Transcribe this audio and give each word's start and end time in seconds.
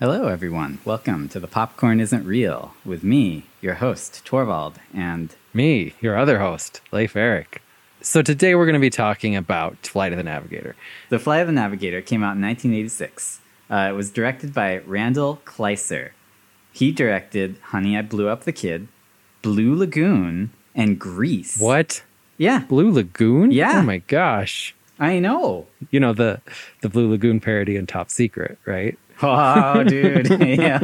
Hello, 0.00 0.28
everyone. 0.28 0.78
Welcome 0.84 1.28
to 1.30 1.40
The 1.40 1.48
Popcorn 1.48 1.98
Isn't 1.98 2.24
Real 2.24 2.72
with 2.84 3.02
me, 3.02 3.46
your 3.60 3.74
host, 3.74 4.24
Torvald, 4.24 4.78
and 4.94 5.34
Me, 5.52 5.92
your 6.00 6.16
other 6.16 6.38
host, 6.38 6.80
Leif 6.92 7.16
Eric. 7.16 7.60
So 8.00 8.22
today 8.22 8.54
we're 8.54 8.66
going 8.66 8.74
to 8.74 8.78
be 8.78 8.90
talking 8.90 9.34
about 9.34 9.88
Flight 9.88 10.12
of 10.12 10.18
the 10.18 10.22
Navigator. 10.22 10.76
The 11.08 11.18
Flight 11.18 11.40
of 11.40 11.48
the 11.48 11.52
Navigator 11.52 12.00
came 12.00 12.22
out 12.22 12.36
in 12.36 12.42
1986. 12.42 13.40
Uh, 13.68 13.88
it 13.90 13.92
was 13.96 14.12
directed 14.12 14.54
by 14.54 14.78
Randall 14.86 15.40
Kleiser. 15.44 16.12
He 16.70 16.92
directed 16.92 17.58
Honey, 17.60 17.98
I 17.98 18.02
Blew 18.02 18.28
Up 18.28 18.44
the 18.44 18.52
Kid, 18.52 18.86
Blue 19.42 19.74
Lagoon, 19.74 20.52
and 20.76 21.00
Grease. 21.00 21.58
What? 21.58 22.04
Yeah, 22.36 22.60
Blue 22.60 22.92
Lagoon? 22.92 23.50
Yeah. 23.50 23.80
Oh 23.80 23.82
my 23.82 23.98
gosh. 23.98 24.76
I 25.00 25.18
know. 25.18 25.66
You 25.90 25.98
know 25.98 26.12
the 26.12 26.40
the 26.82 26.88
Blue 26.88 27.10
Lagoon 27.10 27.40
parody 27.40 27.74
in 27.74 27.88
Top 27.88 28.10
Secret, 28.10 28.58
right? 28.64 28.96
Oh, 29.22 29.84
dude. 29.84 30.28
yeah. 30.40 30.78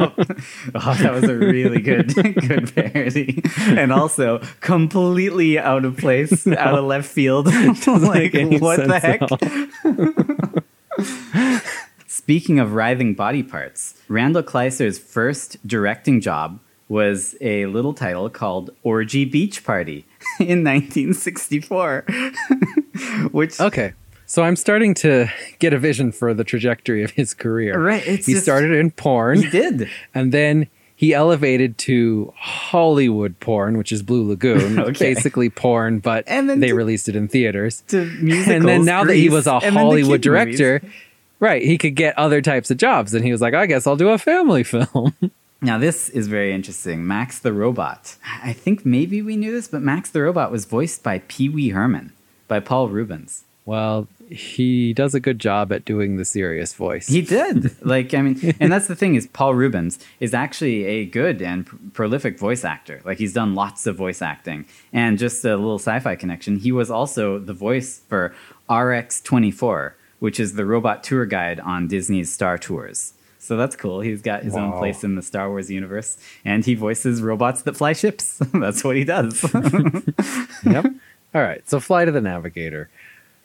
Oh, 0.75 0.93
that 0.95 1.13
was 1.13 1.23
a 1.23 1.35
really 1.35 1.81
good, 1.81 2.13
good 2.15 2.73
parody. 2.75 3.41
And 3.67 3.91
also 3.93 4.39
completely 4.61 5.57
out 5.59 5.85
of 5.85 5.97
place, 5.97 6.45
out 6.47 6.77
of 6.77 6.85
left 6.85 7.09
field. 7.09 7.47
like, 7.47 8.33
what 8.61 8.87
the 8.87 8.99
heck? 9.01 9.21
Speaking 12.07 12.59
of 12.59 12.73
writhing 12.73 13.13
body 13.13 13.43
parts, 13.43 14.01
Randall 14.07 14.43
Kleiser's 14.43 14.97
first 14.97 15.65
directing 15.67 16.21
job 16.21 16.59
was 16.87 17.35
a 17.41 17.65
little 17.67 17.93
title 17.93 18.29
called 18.29 18.69
Orgy 18.83 19.25
Beach 19.25 19.63
Party 19.63 20.05
in 20.39 20.63
1964. 20.63 22.05
Which 23.31 23.59
Okay. 23.59 23.93
So 24.27 24.43
I'm 24.43 24.55
starting 24.55 24.93
to 24.95 25.27
get 25.59 25.73
a 25.73 25.79
vision 25.79 26.11
for 26.11 26.33
the 26.33 26.43
trajectory 26.43 27.03
of 27.03 27.11
his 27.11 27.33
career. 27.33 27.79
Right, 27.79 28.05
it's 28.05 28.25
he 28.25 28.33
just- 28.33 28.45
started 28.45 28.71
in 28.71 28.91
porn. 28.91 29.41
he 29.41 29.49
did. 29.49 29.89
And 30.13 30.31
then 30.31 30.67
he 30.95 31.13
elevated 31.13 31.77
to 31.79 32.33
Hollywood 32.37 33.39
porn, 33.39 33.77
which 33.77 33.91
is 33.91 34.01
Blue 34.01 34.27
Lagoon. 34.27 34.79
Okay. 34.85 35.13
Basically 35.13 35.49
porn, 35.49 35.99
but 35.99 36.23
And 36.27 36.49
then 36.49 36.59
they 36.59 36.67
to- 36.69 36.75
released 36.75 37.09
it 37.09 37.15
in 37.15 37.27
theaters. 37.27 37.83
To 37.89 38.05
musicals, 38.21 38.47
and 38.55 38.67
then 38.67 38.85
now 38.85 39.03
that 39.03 39.15
he 39.15 39.29
was 39.29 39.45
a 39.47 39.51
Grease, 39.59 39.63
and 39.65 39.75
then 39.75 39.83
to 39.83 39.87
Hollywood 39.89 40.21
kid 40.23 40.31
movies. 40.31 40.57
director, 40.57 40.81
right, 41.39 41.61
he 41.61 41.77
could 41.77 41.95
get 41.95 42.17
other 42.17 42.41
types 42.41 42.71
of 42.71 42.77
jobs. 42.77 43.13
And 43.13 43.23
he 43.25 43.31
was 43.31 43.41
like, 43.41 43.53
I 43.53 43.65
guess 43.65 43.85
I'll 43.85 43.95
do 43.97 44.09
a 44.09 44.17
family 44.17 44.63
film. 44.75 45.13
Now, 45.61 45.77
this 45.77 46.09
is 46.09 46.27
very 46.27 46.53
interesting. 46.53 47.05
Max 47.07 47.39
the 47.39 47.51
Robot. 47.53 48.15
I 48.43 48.53
think 48.53 48.85
maybe 48.85 49.21
we 49.21 49.35
knew 49.35 49.51
this, 49.51 49.67
but 49.67 49.81
Max 49.81 50.09
the 50.09 50.21
Robot 50.21 50.51
was 50.51 50.65
voiced 50.65 51.03
by 51.03 51.19
Pee 51.27 51.49
Wee 51.49 51.69
Herman, 51.69 52.13
by 52.47 52.59
Paul 52.59 52.89
Reubens. 52.89 53.43
well, 53.65 54.07
he 54.29 54.93
does 54.93 55.13
a 55.13 55.19
good 55.19 55.39
job 55.39 55.71
at 55.71 55.85
doing 55.85 56.17
the 56.17 56.25
serious 56.25 56.73
voice. 56.73 57.07
He 57.07 57.21
did. 57.21 57.75
like, 57.85 58.13
I 58.13 58.21
mean, 58.21 58.55
and 58.59 58.71
that's 58.71 58.87
the 58.87 58.95
thing 58.95 59.15
is, 59.15 59.27
Paul 59.27 59.55
Reubens 59.55 59.99
is 60.19 60.33
actually 60.33 60.85
a 60.85 61.05
good 61.05 61.41
and 61.41 61.65
pr- 61.65 61.75
prolific 61.93 62.39
voice 62.39 62.65
actor. 62.65 63.01
Like, 63.05 63.17
he's 63.17 63.33
done 63.33 63.55
lots 63.55 63.85
of 63.87 63.95
voice 63.95 64.21
acting. 64.21 64.65
And 64.91 65.17
just 65.17 65.43
a 65.45 65.55
little 65.55 65.79
sci 65.79 65.99
fi 65.99 66.15
connection, 66.15 66.57
he 66.57 66.71
was 66.71 66.89
also 66.89 67.39
the 67.39 67.53
voice 67.53 68.01
for 68.07 68.33
RX 68.69 69.21
24, 69.21 69.95
which 70.19 70.39
is 70.39 70.53
the 70.53 70.65
robot 70.65 71.03
tour 71.03 71.25
guide 71.25 71.59
on 71.59 71.87
Disney's 71.87 72.31
Star 72.31 72.57
Tours. 72.57 73.13
So 73.45 73.57
that's 73.57 73.75
cool. 73.75 74.01
He's 74.01 74.23
got 74.23 74.41
his 74.41 74.55
own 74.55 74.71
place 74.73 75.03
in 75.03 75.13
the 75.13 75.21
Star 75.21 75.49
Wars 75.49 75.69
universe, 75.69 76.17
and 76.43 76.65
he 76.65 76.73
voices 76.73 77.21
robots 77.21 77.61
that 77.61 77.77
fly 77.77 77.93
ships. 77.93 78.41
that's 78.53 78.83
what 78.83 78.95
he 78.95 79.03
does. 79.03 79.43
yep. 80.65 80.85
All 81.35 81.41
right. 81.41 81.61
So, 81.69 81.79
Flight 81.79 82.07
of 82.07 82.15
the 82.15 82.21
Navigator. 82.21 82.89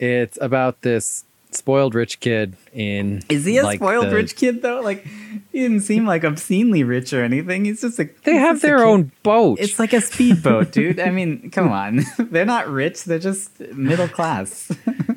It's 0.01 0.37
about 0.41 0.81
this 0.81 1.23
spoiled 1.51 1.93
rich 1.95 2.19
kid 2.21 2.55
in. 2.73 3.21
Is 3.29 3.45
he 3.45 3.57
a 3.57 3.63
like, 3.63 3.79
spoiled 3.79 4.07
the- 4.09 4.15
rich 4.15 4.35
kid 4.35 4.61
though? 4.61 4.81
Like, 4.81 5.05
he 5.51 5.59
didn't 5.59 5.81
seem 5.81 6.05
like 6.05 6.23
obscenely 6.23 6.83
rich 6.83 7.13
or 7.13 7.23
anything. 7.23 7.65
He's 7.65 7.81
just 7.81 7.99
a. 7.99 8.09
They 8.23 8.35
have 8.35 8.61
their 8.61 8.83
own 8.83 9.11
boat. 9.23 9.59
It's 9.59 9.77
like 9.79 9.93
a 9.93 10.01
speedboat, 10.01 10.71
dude. 10.73 10.99
I 10.99 11.11
mean, 11.11 11.51
come 11.51 11.71
on. 11.71 12.01
They're 12.17 12.45
not 12.45 12.67
rich. 12.67 13.03
They're 13.03 13.19
just 13.19 13.59
middle 13.59 14.07
class. 14.07 14.71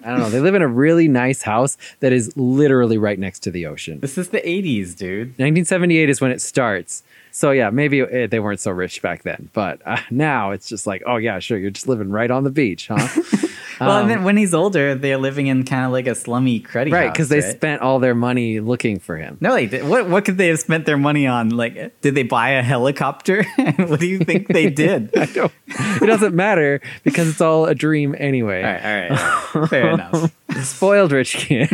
I 0.05 0.11
don't 0.11 0.19
know. 0.19 0.29
They 0.29 0.41
live 0.41 0.55
in 0.55 0.61
a 0.61 0.69
really 0.69 1.09
nice 1.09 1.41
house 1.43 1.79
that 2.01 2.13
is 2.13 2.37
literally 2.37 2.99
right 2.99 3.19
next 3.19 3.39
to 3.45 3.51
the 3.51 3.65
ocean. 3.67 4.01
this 4.01 4.19
is 4.19 4.29
the 4.29 4.41
80s, 4.41 4.95
dude. 4.97 5.29
1978 5.29 6.11
is 6.11 6.21
when 6.21 6.31
it 6.31 6.43
starts. 6.43 7.03
So 7.31 7.53
yeah, 7.53 7.71
maybe 7.71 8.01
it, 8.01 8.31
they 8.31 8.39
weren't 8.39 8.61
so 8.61 8.71
rich 8.71 9.01
back 9.01 9.23
then, 9.23 9.49
but 9.55 9.81
uh, 9.87 9.97
now 10.11 10.51
it's 10.51 10.69
just 10.69 10.87
like, 10.87 11.03
oh 11.07 11.17
yeah, 11.17 11.39
sure, 11.39 11.57
you're 11.57 11.71
just 11.71 11.89
living 11.89 12.11
right 12.11 12.31
on 12.31 12.45
the 12.45 12.51
beach, 12.51 12.89
huh? 12.89 13.09
Well, 13.81 13.91
Um, 13.91 14.01
and 14.03 14.11
then 14.11 14.25
when 14.25 14.37
he's 14.37 14.55
older, 14.55 14.95
they're 14.95 15.17
living 15.19 15.47
in 15.47 15.65
kind 15.65 15.85
of 15.85 15.93
like 15.93 16.07
a 16.07 16.15
slummy, 16.15 16.61
cruddy 16.61 16.91
house, 16.91 16.93
right, 16.93 17.13
because 17.13 17.29
they 17.29 17.41
right? 17.41 17.51
spent 17.57 17.83
all 17.83 17.99
their 17.99 18.15
money 18.15 18.61
looking 18.61 18.99
for 18.99 19.17
him. 19.17 19.39
No, 19.41 19.55
they 19.55 19.67
did. 19.67 19.87
What, 19.89 20.09
what 20.09 20.25
could 20.25 20.39
they 20.39 20.49
have 20.49 20.61
spent 20.61 20.87
their 20.87 20.97
money 20.99 21.27
on? 21.27 21.51
Like, 21.51 22.01
did 22.01 22.15
they 22.15 22.23
buy 22.23 22.51
a 22.51 22.63
helicopter? 22.63 23.45
what 23.77 24.01
do 24.01 24.07
you 24.07 24.19
think 24.21 24.49
they 24.49 24.71
did? 24.85 25.17
I 25.17 25.27
don't. 25.27 25.53
It 25.69 26.07
doesn't 26.07 26.35
matter 26.35 26.81
because 27.03 27.29
it's 27.29 27.41
all 27.41 27.67
a 27.67 27.75
dream 27.75 28.15
anyway. 28.19 28.63
All 28.63 28.71
right, 28.73 29.11
all 29.11 29.17
right, 29.17 29.45
all 29.55 29.61
right. 29.63 29.71
Fair 29.71 29.91
enough. 29.91 30.35
Spoiled 30.65 31.13
rich 31.13 31.35
kid. 31.35 31.69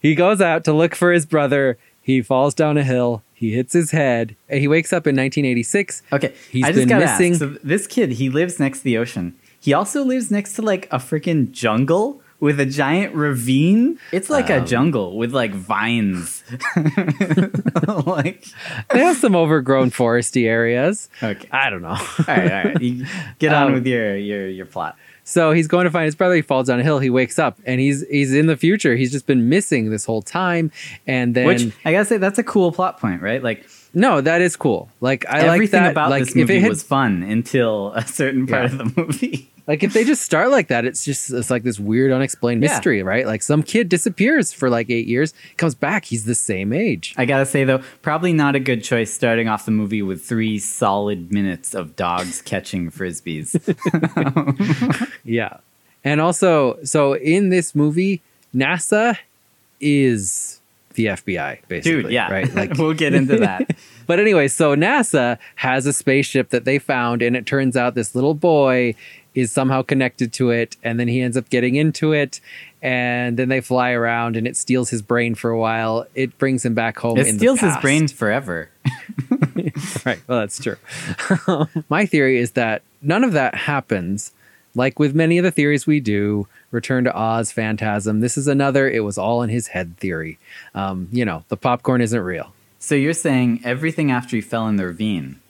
he 0.00 0.14
goes 0.14 0.40
out 0.40 0.64
to 0.64 0.72
look 0.72 0.94
for 0.94 1.12
his 1.12 1.26
brother. 1.26 1.76
He 2.00 2.22
falls 2.22 2.54
down 2.54 2.76
a 2.78 2.84
hill. 2.84 3.22
He 3.34 3.52
hits 3.52 3.72
his 3.72 3.90
head. 3.90 4.36
He 4.48 4.66
wakes 4.68 4.92
up 4.92 5.06
in 5.06 5.16
1986. 5.16 6.02
Okay, 6.12 6.32
He's 6.50 6.64
I 6.64 6.72
just 6.72 6.88
been 6.88 6.98
missing- 6.98 7.32
ask. 7.32 7.40
So 7.40 7.56
this 7.62 7.86
kid, 7.86 8.12
he 8.12 8.30
lives 8.30 8.58
next 8.60 8.78
to 8.78 8.84
the 8.84 8.96
ocean. 8.96 9.34
He 9.66 9.72
also 9.74 10.04
lives 10.04 10.30
next 10.30 10.52
to 10.54 10.62
like 10.62 10.86
a 10.92 10.98
freaking 10.98 11.50
jungle 11.50 12.22
with 12.38 12.60
a 12.60 12.66
giant 12.66 13.14
ravine. 13.16 13.98
It's 14.12 14.30
like 14.30 14.48
a 14.48 14.58
Um, 14.60 14.66
jungle 14.66 15.16
with 15.16 15.32
like 15.34 15.52
vines. 15.52 16.44
like, 18.06 18.46
They 18.92 19.00
have 19.00 19.16
some 19.16 19.34
overgrown 19.34 19.90
foresty 19.90 20.46
areas. 20.46 21.08
okay, 21.20 21.48
I 21.50 21.70
don't 21.70 21.82
know. 21.82 21.88
all 21.88 22.24
right, 22.28 22.52
all 22.52 22.64
right. 22.64 22.80
You 22.80 23.06
get 23.40 23.52
on 23.52 23.68
Um, 23.68 23.72
with 23.74 23.86
your 23.88 24.16
your 24.16 24.48
your 24.48 24.66
plot. 24.66 24.96
So 25.24 25.50
he's 25.50 25.66
going 25.66 25.86
to 25.86 25.90
find 25.90 26.04
his 26.04 26.14
brother. 26.14 26.36
He 26.36 26.42
falls 26.42 26.68
down 26.68 26.78
a 26.78 26.84
hill. 26.84 27.00
He 27.00 27.10
wakes 27.10 27.36
up, 27.36 27.58
and 27.66 27.80
he's 27.80 28.06
he's 28.08 28.32
in 28.32 28.46
the 28.46 28.56
future. 28.56 28.94
He's 28.94 29.10
just 29.10 29.26
been 29.26 29.48
missing 29.48 29.90
this 29.90 30.04
whole 30.04 30.22
time. 30.22 30.70
And 31.08 31.34
then 31.34 31.46
Which 31.46 31.72
I 31.84 31.90
gotta 31.90 32.04
say, 32.04 32.18
that's 32.18 32.38
a 32.38 32.44
cool 32.44 32.70
plot 32.70 33.00
point, 33.00 33.20
right? 33.22 33.42
Like 33.42 33.66
no, 33.94 34.20
that 34.20 34.40
is 34.40 34.56
cool. 34.56 34.88
Like 35.00 35.24
I 35.28 35.38
like 35.42 35.46
everything 35.54 35.82
that. 35.82 35.92
about 35.92 36.10
like 36.10 36.24
this 36.24 36.36
if 36.36 36.50
it 36.50 36.60
had, 36.60 36.68
was 36.68 36.82
fun 36.82 37.22
until 37.22 37.92
a 37.94 38.06
certain 38.06 38.46
part 38.46 38.72
Yeah. 38.72 38.80
of 38.80 38.94
the 38.94 39.02
movie. 39.02 39.50
like 39.66 39.82
if 39.82 39.92
they 39.94 40.04
just 40.04 40.22
start 40.22 40.50
like 40.50 40.68
that, 40.68 40.84
it's 40.84 41.04
just 41.04 41.30
it's 41.32 41.50
like 41.50 41.62
this 41.62 41.80
weird 41.80 42.12
unexplained 42.12 42.62
Yeah. 42.62 42.70
mystery, 42.70 43.02
right? 43.02 43.26
Like 43.26 43.42
some 43.42 43.62
kid 43.62 43.88
disappears 43.88 44.52
for 44.52 44.68
like 44.70 44.90
eight 44.90 45.06
years, 45.06 45.32
comes 45.56 45.74
back, 45.74 46.04
he's 46.04 46.24
the 46.24 46.34
same 46.34 46.72
age. 46.72 47.14
I 47.16 47.24
gotta 47.24 47.46
say 47.46 47.64
though, 47.64 47.82
probably 48.02 48.32
not 48.32 48.54
a 48.54 48.60
good 48.60 48.84
choice 48.84 49.12
starting 49.12 49.48
off 49.48 49.64
the 49.64 49.70
movie 49.72 50.02
with 50.02 50.22
three 50.24 50.58
solid 50.58 51.32
minutes 51.32 51.74
of 51.74 51.96
dogs 51.96 52.42
catching 52.42 52.90
frisbees. 52.90 53.54
Yeah. 55.24 55.56
And 56.04 56.20
also, 56.20 56.78
so 56.84 57.14
in 57.16 57.48
this 57.48 57.74
movie, 57.74 58.22
NASA 58.54 59.18
is 59.80 60.60
the 60.96 61.06
FBI, 61.06 61.60
basically. 61.68 62.02
Dude, 62.02 62.12
yeah. 62.12 62.30
Right. 62.30 62.52
Like 62.54 62.74
we'll 62.78 62.94
get 62.94 63.14
into 63.14 63.38
that. 63.38 63.76
But 64.06 64.20
anyway, 64.20 64.46
so 64.46 64.76
NASA 64.76 65.36
has 65.56 65.84
a 65.84 65.92
spaceship 65.92 66.50
that 66.50 66.64
they 66.64 66.78
found, 66.78 67.22
and 67.22 67.34
it 67.34 67.44
turns 67.44 67.76
out 67.76 67.96
this 67.96 68.14
little 68.14 68.34
boy 68.34 68.94
is 69.34 69.50
somehow 69.50 69.82
connected 69.82 70.32
to 70.34 70.50
it, 70.50 70.76
and 70.84 71.00
then 71.00 71.08
he 71.08 71.20
ends 71.20 71.36
up 71.36 71.50
getting 71.50 71.74
into 71.74 72.12
it, 72.12 72.40
and 72.80 73.36
then 73.36 73.48
they 73.48 73.60
fly 73.60 73.90
around, 73.90 74.36
and 74.36 74.46
it 74.46 74.56
steals 74.56 74.90
his 74.90 75.02
brain 75.02 75.34
for 75.34 75.50
a 75.50 75.58
while. 75.58 76.06
It 76.14 76.38
brings 76.38 76.64
him 76.64 76.72
back 76.72 76.98
home. 76.98 77.18
It 77.18 77.26
in 77.26 77.34
the 77.34 77.38
steals 77.40 77.60
his 77.60 77.76
brain 77.78 78.06
forever. 78.06 78.70
right. 80.06 80.20
Well, 80.28 80.38
that's 80.38 80.62
true. 80.62 80.76
My 81.88 82.06
theory 82.06 82.38
is 82.38 82.52
that 82.52 82.82
none 83.02 83.24
of 83.24 83.32
that 83.32 83.54
happens. 83.54 84.32
Like 84.76 84.98
with 84.98 85.14
many 85.14 85.38
of 85.38 85.42
the 85.42 85.50
theories 85.50 85.86
we 85.86 86.00
do, 86.00 86.46
Return 86.70 87.04
to 87.04 87.16
Oz, 87.16 87.52
Phantasm, 87.52 88.20
this 88.20 88.36
is 88.36 88.46
another, 88.48 88.88
it 88.90 89.04
was 89.04 89.16
all 89.18 89.42
in 89.42 89.50
his 89.50 89.68
head 89.68 89.96
theory. 89.98 90.38
Um, 90.74 91.08
you 91.12 91.24
know, 91.24 91.44
the 91.48 91.56
popcorn 91.56 92.00
isn't 92.00 92.20
real. 92.20 92.52
So 92.78 92.94
you're 92.94 93.12
saying 93.12 93.60
everything 93.64 94.10
after 94.10 94.36
he 94.36 94.42
fell 94.42 94.66
in 94.68 94.76
the 94.76 94.86
ravine, 94.86 95.40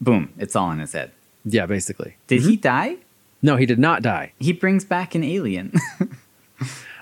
boom, 0.00 0.32
it's 0.38 0.54
all 0.56 0.70
in 0.70 0.78
his 0.78 0.92
head. 0.92 1.10
Yeah, 1.44 1.66
basically. 1.66 2.16
Did 2.26 2.42
he 2.42 2.56
die? 2.56 2.96
No, 3.42 3.56
he 3.56 3.66
did 3.66 3.78
not 3.78 4.02
die. 4.02 4.32
He 4.38 4.52
brings 4.52 4.84
back 4.84 5.14
an 5.14 5.24
alien. 5.24 5.72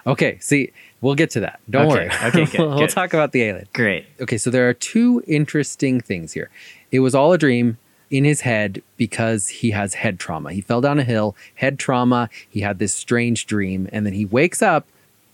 Okay, 0.06 0.38
see, 0.40 0.72
we'll 1.02 1.16
get 1.16 1.28
to 1.30 1.40
that. 1.40 1.60
Don't 1.68 1.86
Okay, 1.92 2.08
worry. 2.08 2.28
okay, 2.28 2.44
good, 2.46 2.58
we'll 2.60 2.78
good. 2.78 2.88
talk 2.88 3.12
about 3.12 3.32
the 3.32 3.42
alien. 3.42 3.68
Great. 3.74 4.06
Okay, 4.18 4.38
so 4.38 4.48
there 4.48 4.66
are 4.66 4.72
two 4.72 5.22
interesting 5.26 6.00
things 6.00 6.32
here. 6.32 6.48
It 6.90 7.00
was 7.00 7.14
all 7.14 7.34
a 7.34 7.38
dream 7.38 7.76
in 8.10 8.24
his 8.24 8.42
head 8.42 8.82
because 8.96 9.48
he 9.48 9.70
has 9.70 9.94
head 9.94 10.18
trauma. 10.18 10.52
He 10.52 10.60
fell 10.60 10.80
down 10.80 10.98
a 10.98 11.04
hill, 11.04 11.36
head 11.56 11.78
trauma. 11.78 12.30
He 12.48 12.60
had 12.60 12.78
this 12.78 12.94
strange 12.94 13.46
dream, 13.46 13.88
and 13.92 14.06
then 14.06 14.14
he 14.14 14.24
wakes 14.24 14.62
up 14.62 14.86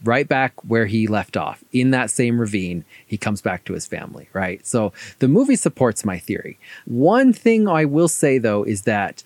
right 0.02 0.28
back 0.28 0.52
where 0.64 0.86
he 0.86 1.06
left 1.06 1.36
off 1.36 1.64
in 1.72 1.90
that 1.90 2.10
same 2.10 2.40
ravine. 2.40 2.84
He 3.06 3.16
comes 3.16 3.40
back 3.40 3.64
to 3.64 3.72
his 3.72 3.86
family, 3.86 4.28
right? 4.32 4.64
So 4.66 4.92
the 5.18 5.28
movie 5.28 5.56
supports 5.56 6.04
my 6.04 6.18
theory. 6.18 6.58
One 6.84 7.32
thing 7.32 7.66
I 7.68 7.84
will 7.84 8.08
say 8.08 8.38
though 8.38 8.64
is 8.64 8.82
that 8.82 9.24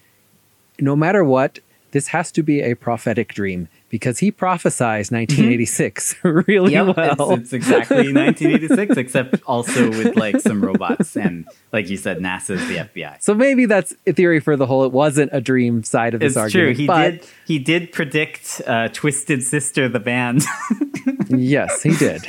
no 0.79 0.95
matter 0.95 1.25
what, 1.25 1.59
this 1.93 2.09
has 2.09 2.31
to 2.33 2.43
be 2.43 2.61
a 2.61 2.75
prophetic 2.75 3.33
dream 3.33 3.69
because 3.89 4.19
he 4.19 4.31
prophesies 4.31 5.11
1986 5.11 6.17
really 6.23 6.73
Yep, 6.73 6.97
well. 6.97 7.31
it's, 7.33 7.45
it's 7.45 7.53
exactly 7.55 7.97
1986, 8.13 8.97
except 8.99 9.37
also 9.47 9.89
with 9.89 10.15
like 10.17 10.39
some 10.41 10.63
robots 10.63 11.17
and, 11.17 11.47
like 11.73 11.89
you 11.89 11.97
said, 11.97 12.19
NASA's 12.19 12.67
the 12.69 12.77
FBI. 12.77 13.23
so 13.23 13.33
maybe 13.35 13.65
that's 13.65 13.95
a 14.07 14.13
theory 14.13 14.41
for 14.41 14.57
the 14.57 14.67
whole 14.67 14.85
it 14.85 14.93
wasn't 14.93 15.31
a 15.33 15.41
dream 15.41 15.83
side 15.83 16.13
of 16.13 16.21
this 16.21 16.33
It's 16.33 16.37
argument. 16.37 16.77
true. 16.77 16.85
He 16.85 16.87
did. 16.87 17.27
He 17.47 17.59
did 17.59 17.93
predict 17.93 18.61
uh, 18.67 18.89
Twisted 18.89 19.43
Sister, 19.43 19.89
the 19.89 20.01
band. 20.01 20.43
yes, 21.29 21.83
he 21.83 21.97
did. 21.97 22.23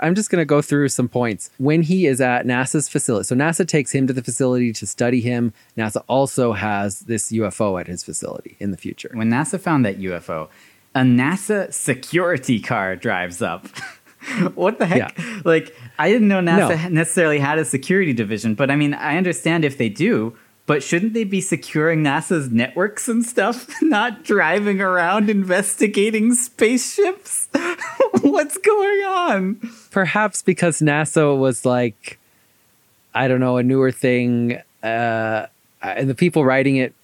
I'm 0.00 0.14
just 0.14 0.30
going 0.30 0.40
to 0.40 0.44
go 0.46 0.60
through 0.62 0.88
some 0.90 1.08
points. 1.08 1.50
When 1.58 1.82
he 1.82 2.06
is 2.06 2.20
at 2.20 2.46
NASA's 2.46 2.88
facility, 2.88 3.24
so 3.24 3.34
NASA 3.34 3.66
takes 3.66 3.92
him 3.92 4.06
to 4.06 4.12
the 4.12 4.22
facility 4.22 4.72
to 4.74 4.86
study 4.86 5.20
him. 5.20 5.52
NASA 5.76 6.02
also 6.08 6.52
has 6.52 7.00
this 7.00 7.32
UFO 7.32 7.80
at 7.80 7.86
his 7.86 8.04
facility 8.04 8.56
in 8.60 8.70
the 8.70 8.76
future. 8.76 9.10
when 9.14 9.30
NASA 9.30 9.58
found 9.60 9.84
that 9.84 9.98
UFO, 9.98 10.48
a 10.94 11.00
NASA 11.00 11.72
security 11.72 12.60
car 12.60 12.96
drives 12.96 13.42
up. 13.42 13.66
what 14.54 14.78
the 14.78 14.86
heck? 14.86 15.16
Yeah. 15.18 15.40
Like, 15.44 15.74
I 15.98 16.10
didn't 16.10 16.28
know 16.28 16.40
NASA 16.40 16.82
No. 16.84 16.88
necessarily 16.88 17.38
had 17.38 17.58
a 17.58 17.64
security 17.64 18.12
division, 18.12 18.54
but 18.54 18.70
I 18.70 18.76
mean, 18.76 18.94
I 18.94 19.16
understand 19.16 19.64
if 19.64 19.78
they 19.78 19.88
do. 19.88 20.36
But 20.66 20.82
shouldn't 20.82 21.14
they 21.14 21.22
be 21.24 21.40
securing 21.40 22.02
NASA's 22.02 22.50
networks 22.50 23.08
and 23.08 23.24
stuff, 23.24 23.68
not 23.82 24.24
driving 24.24 24.80
around 24.80 25.30
investigating 25.30 26.34
spaceships? 26.34 27.48
What's 28.20 28.58
going 28.58 29.04
on? 29.04 29.70
Perhaps 29.92 30.42
because 30.42 30.80
NASA 30.80 31.38
was 31.38 31.64
like, 31.64 32.18
I 33.14 33.28
don't 33.28 33.40
know, 33.40 33.56
a 33.56 33.62
newer 33.62 33.92
thing. 33.92 34.60
Uh, 34.82 35.46
and 35.80 36.10
the 36.10 36.14
people 36.14 36.44
writing 36.44 36.76
it, 36.76 36.94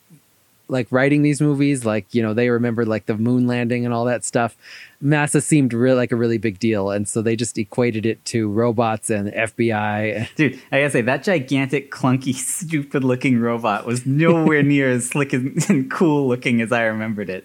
like 0.68 0.86
writing 0.90 1.22
these 1.22 1.40
movies, 1.40 1.84
like, 1.84 2.14
you 2.14 2.22
know, 2.22 2.32
they 2.34 2.48
remembered 2.48 2.88
like 2.88 3.06
the 3.06 3.16
moon 3.16 3.46
landing 3.46 3.84
and 3.84 3.92
all 3.92 4.04
that 4.06 4.24
stuff. 4.24 4.56
NASA 5.02 5.42
seemed 5.42 5.72
real 5.72 5.96
like 5.96 6.12
a 6.12 6.16
really 6.16 6.38
big 6.38 6.58
deal. 6.60 6.90
And 6.90 7.08
so 7.08 7.22
they 7.22 7.34
just 7.34 7.58
equated 7.58 8.06
it 8.06 8.24
to 8.26 8.48
robots 8.48 9.10
and 9.10 9.32
FBI. 9.32 10.32
Dude, 10.36 10.60
I 10.70 10.78
gotta 10.78 10.90
say, 10.90 11.00
that 11.02 11.24
gigantic, 11.24 11.90
clunky, 11.90 12.34
stupid 12.36 13.02
looking 13.04 13.38
robot 13.40 13.84
was 13.84 14.06
nowhere 14.06 14.62
near 14.62 14.88
as 14.90 15.08
slick 15.08 15.32
and, 15.32 15.58
and 15.68 15.90
cool 15.90 16.28
looking 16.28 16.60
as 16.60 16.70
I 16.72 16.84
remembered 16.84 17.28
it. 17.30 17.44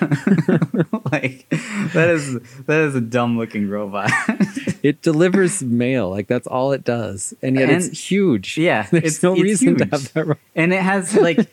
like, 1.10 1.48
that 1.94 2.08
is 2.10 2.38
that 2.66 2.80
is 2.82 2.94
a 2.94 3.00
dumb 3.00 3.38
looking 3.38 3.68
robot. 3.68 4.10
It 4.82 5.02
delivers 5.02 5.62
mail. 5.62 6.10
Like 6.10 6.26
that's 6.28 6.46
all 6.46 6.72
it 6.72 6.84
does. 6.84 7.34
And 7.42 7.56
yet 7.56 7.70
And- 7.70 7.82
it's 7.82 7.98
huge. 8.10 8.58
yeah, 8.58 8.86
There's 8.90 9.02
it's- 9.18 9.22
no 9.22 9.32
reason 9.34 9.76
to 9.78 9.84
have 9.86 10.12
that. 10.12 10.26
ro- 10.26 10.36
and 10.54 10.72
it 10.72 10.82
has, 10.82 11.14
like, 11.16 11.48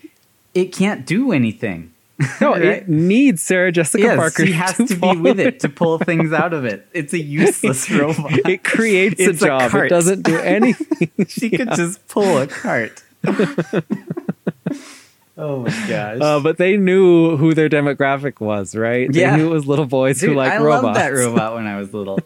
it 0.55 0.73
can't 0.73 1.05
do 1.05 1.31
anything. 1.31 1.91
No, 2.41 2.51
Right? 2.53 2.63
it 2.63 2.87
needs 2.89 3.43
Sarah 3.43 3.71
Jessica 3.73 4.03
yes, 4.03 4.15
Parker. 4.15 4.45
she 4.45 4.53
has 4.53 4.77
to, 4.77 4.95
be 4.99 5.17
with 5.17 5.37
it 5.39 5.59
to 5.59 5.69
pull 5.69 5.97
things 5.99 6.31
out 6.31 6.53
of 6.53 6.63
it. 6.63 6.87
It's 6.93 7.11
a 7.13 7.19
useless 7.19 7.91
robot. 7.91 8.31
It 8.49 8.63
creates 8.63 9.19
It's 9.19 9.41
a 9.41 9.45
a 9.45 9.47
job. 9.69 9.75
it 9.75 9.89
doesn't 9.89 10.21
do 10.23 10.37
anything. 10.37 11.11
she 11.27 11.49
could 11.49 11.71
just 11.75 12.07
pull 12.07 12.37
a 12.37 12.47
cart. 12.47 13.03
oh 15.37 15.59
my 15.59 15.69
gosh. 15.89 16.21
Uh, 16.21 16.39
but 16.39 16.57
they 16.57 16.77
knew 16.77 17.35
who 17.37 17.53
their 17.53 17.67
demographic 17.69 18.39
was, 18.39 18.75
right? 18.75 19.11
They 19.11 19.21
Yeah. 19.21 19.35
knew 19.35 19.47
it 19.47 19.53
was 19.53 19.67
little 19.67 19.85
boys 19.85 20.21
who 20.21 20.33
like 20.33 20.53
I 20.53 20.57
robots. 20.59 20.83
I 20.83 20.87
loved 20.87 20.99
that 20.99 21.09
robot 21.25 21.55
when 21.55 21.67
I 21.67 21.77
was 21.77 21.93
little. 21.93 22.19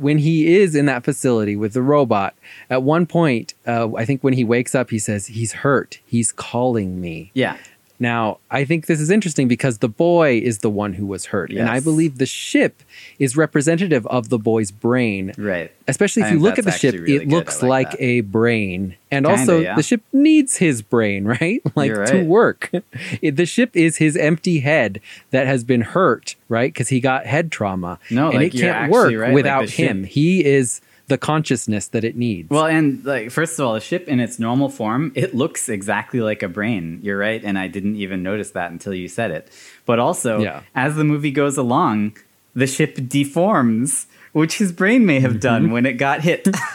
When 0.00 0.18
he 0.18 0.56
is 0.56 0.74
in 0.74 0.86
that 0.86 1.04
facility 1.04 1.56
with 1.56 1.74
the 1.74 1.82
robot, 1.82 2.34
at 2.70 2.82
one 2.82 3.06
point, 3.06 3.54
uh, 3.66 3.94
I 3.94 4.04
think 4.04 4.24
when 4.24 4.32
he 4.32 4.44
wakes 4.44 4.74
up, 4.74 4.90
he 4.90 4.98
says, 4.98 5.26
He's 5.26 5.52
hurt. 5.52 6.00
He's 6.06 6.32
calling 6.32 7.00
me. 7.00 7.30
Yeah. 7.34 7.58
Now, 8.02 8.38
I 8.50 8.64
think 8.64 8.86
this 8.86 8.98
is 8.98 9.10
interesting 9.10 9.46
because 9.46 9.78
the 9.78 9.88
boy 9.88 10.38
is 10.38 10.58
the 10.58 10.70
one 10.70 10.94
who 10.94 11.04
was 11.06 11.26
hurt. 11.26 11.50
And 11.50 11.68
I 11.68 11.80
believe 11.80 12.16
the 12.16 12.24
ship 12.24 12.82
is 13.18 13.36
representative 13.36 14.06
of 14.06 14.30
the 14.30 14.38
boy's 14.38 14.70
brain. 14.70 15.34
Right. 15.36 15.70
Especially 15.86 16.22
if 16.22 16.28
I 16.28 16.32
you 16.32 16.38
look 16.38 16.58
at 16.58 16.64
the 16.64 16.70
ship, 16.72 16.94
really 16.94 17.16
it 17.16 17.18
good. 17.20 17.28
Looks 17.30 17.62
like 17.62 17.88
like, 17.90 17.96
a 18.00 18.22
brain. 18.22 18.96
And 19.10 19.26
Kinda, 19.26 19.40
also, 19.40 19.58
yeah. 19.60 19.76
the 19.76 19.82
ship 19.82 20.00
needs 20.14 20.56
his 20.56 20.80
brain, 20.80 21.24
right? 21.40 21.60
Like 21.76 21.88
You're 21.88 22.06
to 22.06 22.22
work. 22.24 22.70
It- 23.20 23.36
the 23.36 23.44
ship 23.46 23.76
is 23.76 23.98
his 23.98 24.16
empty 24.16 24.60
head 24.60 25.00
that 25.30 25.46
has 25.46 25.62
been 25.62 25.82
hurt, 25.82 26.36
right? 26.48 26.72
Because 26.72 26.88
he 26.88 27.00
got 27.00 27.26
head 27.26 27.52
trauma. 27.52 27.98
No, 28.10 28.30
and 28.30 28.38
like, 28.38 28.54
it 28.54 28.58
can't 28.60 28.90
work 28.90 29.12
right, 29.12 29.26
like, 29.28 29.34
without 29.34 29.68
ship- 29.68 29.88
him. 29.90 30.04
He 30.04 30.42
is 30.44 30.80
the 31.10 31.18
consciousness 31.18 31.88
that 31.88 32.02
it 32.04 32.16
needs. 32.16 32.48
Well, 32.48 32.64
and 32.66 33.04
like 33.04 33.30
first 33.30 33.58
of 33.58 33.66
all, 33.66 33.74
the 33.74 33.80
ship 33.80 34.08
in 34.08 34.18
its 34.20 34.38
normal 34.38 34.70
form, 34.70 35.12
it 35.14 35.34
looks 35.34 35.68
exactly 35.68 36.20
like 36.20 36.42
a 36.42 36.48
brain. 36.48 37.00
You're 37.02 37.18
right, 37.18 37.42
and 37.44 37.58
I 37.58 37.66
didn't 37.68 37.96
even 37.96 38.22
notice 38.22 38.52
that 38.52 38.70
until 38.70 38.94
you 38.94 39.08
said 39.08 39.30
it. 39.30 39.50
But 39.84 39.98
also, 39.98 40.40
Yeah. 40.40 40.62
as 40.74 40.96
the 40.96 41.04
movie 41.04 41.32
goes 41.32 41.58
along, 41.58 42.16
the 42.54 42.66
ship 42.66 42.96
deforms, 43.08 44.06
which 44.32 44.58
his 44.58 44.72
brain 44.72 45.04
may 45.06 45.20
have 45.20 45.40
done 45.40 45.64
mm-hmm. 45.64 45.72
when 45.72 45.86
it 45.86 45.94
got 45.94 46.20
hit. 46.20 46.46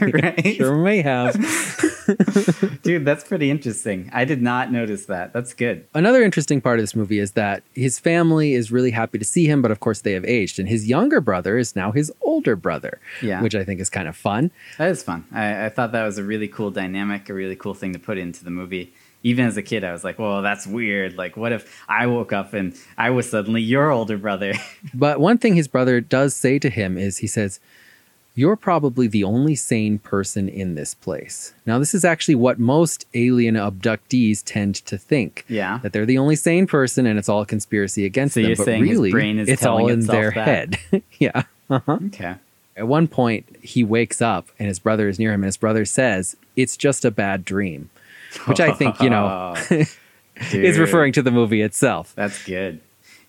right? 0.00 0.54
sure 0.56 0.76
may 0.76 1.02
have. 1.02 1.34
Dude, 2.82 3.04
that's 3.04 3.24
pretty 3.24 3.50
interesting. 3.50 4.10
I 4.12 4.24
did 4.24 4.42
not 4.42 4.72
notice 4.72 5.06
that. 5.06 5.32
That's 5.32 5.54
good. 5.54 5.86
Another 5.94 6.22
interesting 6.22 6.60
part 6.60 6.78
of 6.78 6.82
this 6.82 6.94
movie 6.94 7.18
is 7.18 7.32
that 7.32 7.62
his 7.74 7.98
family 7.98 8.54
is 8.54 8.72
really 8.72 8.90
happy 8.90 9.18
to 9.18 9.24
see 9.24 9.46
him, 9.46 9.62
but 9.62 9.70
of 9.70 9.80
course 9.80 10.00
they 10.00 10.12
have 10.12 10.24
aged, 10.24 10.58
and 10.58 10.68
his 10.68 10.88
younger 10.88 11.20
brother 11.20 11.58
is 11.58 11.76
now 11.76 11.92
his 11.92 12.12
older 12.22 12.56
brother, 12.56 13.00
Yeah. 13.22 13.42
which 13.42 13.54
I 13.54 13.64
think 13.64 13.80
is 13.80 13.90
kind 13.90 14.08
of 14.08 14.16
fun. 14.16 14.50
That 14.78 14.90
is 14.90 15.02
fun. 15.02 15.24
I, 15.32 15.66
I 15.66 15.68
thought 15.68 15.92
that 15.92 16.04
was 16.04 16.18
a 16.18 16.24
really 16.24 16.48
cool 16.48 16.70
dynamic, 16.70 17.28
a 17.28 17.34
really 17.34 17.56
cool 17.56 17.74
thing 17.74 17.92
to 17.92 17.98
put 17.98 18.18
into 18.18 18.44
the 18.44 18.50
movie. 18.50 18.92
Even 19.26 19.44
as 19.46 19.56
a 19.56 19.62
kid, 19.62 19.82
I 19.82 19.90
was 19.92 20.04
like, 20.04 20.18
well, 20.20 20.40
that's 20.42 20.66
weird. 20.66 21.16
Like, 21.16 21.36
what 21.36 21.50
if 21.52 21.62
I 21.88 22.06
woke 22.06 22.32
up 22.32 22.52
and 22.54 22.74
I 22.96 23.10
was 23.10 23.28
suddenly 23.28 23.60
your 23.62 23.90
older 23.90 24.16
brother? 24.18 24.52
But 24.94 25.18
one 25.20 25.38
thing 25.38 25.54
his 25.56 25.66
brother 25.68 26.00
does 26.00 26.34
say 26.34 26.58
to 26.60 26.70
him 26.70 26.96
is 26.96 27.18
he 27.18 27.26
says, 27.26 27.58
You're 28.36 28.54
probably 28.56 29.06
the 29.08 29.24
only 29.24 29.54
sane 29.56 29.98
person 29.98 30.48
in 30.48 30.74
this 30.76 30.94
place. 30.94 31.54
Now, 31.66 31.78
this 31.80 31.92
is 31.94 32.04
actually 32.04 32.36
what 32.36 32.58
most 32.58 33.06
alien 33.14 33.56
abductees 33.56 34.42
tend 34.44 34.76
to 34.86 34.96
think. 34.96 35.44
Yeah. 35.48 35.80
That 35.82 35.92
they're 35.92 36.06
the 36.06 36.18
only 36.18 36.36
sane 36.36 36.66
person 36.66 37.04
and 37.06 37.18
it's 37.18 37.28
all 37.28 37.40
a 37.42 37.46
conspiracy 37.46 38.04
against 38.04 38.34
So 38.34 38.40
them. 38.40 38.48
you're 38.50 38.56
but 38.56 38.64
saying 38.64 38.84
his 38.86 38.96
really, 38.98 39.10
brain 39.10 39.38
is 39.40 39.48
it's 39.48 39.64
all 39.66 39.78
telling 39.78 39.92
in 39.94 40.06
their 40.06 40.30
that? 40.32 40.46
head. 40.46 40.78
yeah. 41.18 41.42
Uh-huh. 41.68 41.98
Okay. 42.06 42.34
At 42.76 42.86
one 42.86 43.08
point, 43.08 43.44
he 43.62 43.82
wakes 43.82 44.20
up 44.22 44.48
and 44.58 44.68
his 44.68 44.78
brother 44.78 45.08
is 45.08 45.18
near 45.18 45.32
him, 45.32 45.42
and 45.42 45.48
his 45.48 45.56
brother 45.56 45.84
says, 45.84 46.36
It's 46.54 46.76
just 46.76 47.04
a 47.04 47.10
bad 47.10 47.44
dream. 47.44 47.88
Which 48.46 48.60
I 48.60 48.72
think, 48.72 49.00
you 49.00 49.10
know, 49.10 49.54
is 50.52 50.78
referring 50.78 51.12
to 51.14 51.22
the 51.22 51.30
movie 51.30 51.62
itself. 51.62 52.12
That's 52.14 52.44
good. 52.44 52.80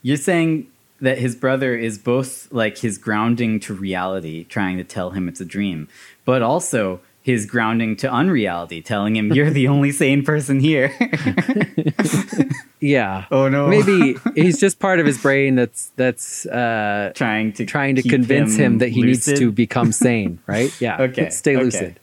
You're 0.01 0.17
saying 0.17 0.67
that 1.01 1.17
his 1.17 1.35
brother 1.35 1.75
is 1.75 1.97
both 1.97 2.51
like 2.51 2.77
his 2.79 2.97
grounding 2.97 3.59
to 3.61 3.73
reality, 3.73 4.43
trying 4.45 4.77
to 4.77 4.83
tell 4.83 5.11
him 5.11 5.27
it's 5.27 5.39
a 5.39 5.45
dream, 5.45 5.87
but 6.25 6.41
also 6.41 6.99
his 7.21 7.45
grounding 7.45 7.95
to 7.97 8.11
unreality, 8.11 8.81
telling 8.81 9.15
him 9.15 9.33
you're 9.33 9.49
the 9.49 9.67
only 9.67 9.91
sane 9.91 10.23
person 10.23 10.59
here. 10.59 10.93
Yeah. 12.79 13.25
oh 13.31 13.49
no. 13.49 13.67
Maybe 13.67 14.17
he's 14.35 14.59
just 14.59 14.79
part 14.79 14.99
of 14.99 15.05
his 15.05 15.19
brain 15.19 15.55
that's 15.55 15.91
that's 15.95 16.45
uh, 16.45 17.11
trying 17.15 17.53
to 17.53 17.65
trying 17.65 17.95
to 17.95 18.03
convince 18.03 18.55
him, 18.55 18.77
that 18.79 18.89
he 18.89 19.01
lucid. 19.01 19.27
needs 19.29 19.39
to 19.39 19.51
become 19.51 19.91
sane, 19.91 20.39
right? 20.45 20.71
Yeah. 20.79 21.01
Okay, 21.01 21.29
Stay 21.29 21.55
okay. 21.55 21.63
lucid. 21.63 21.99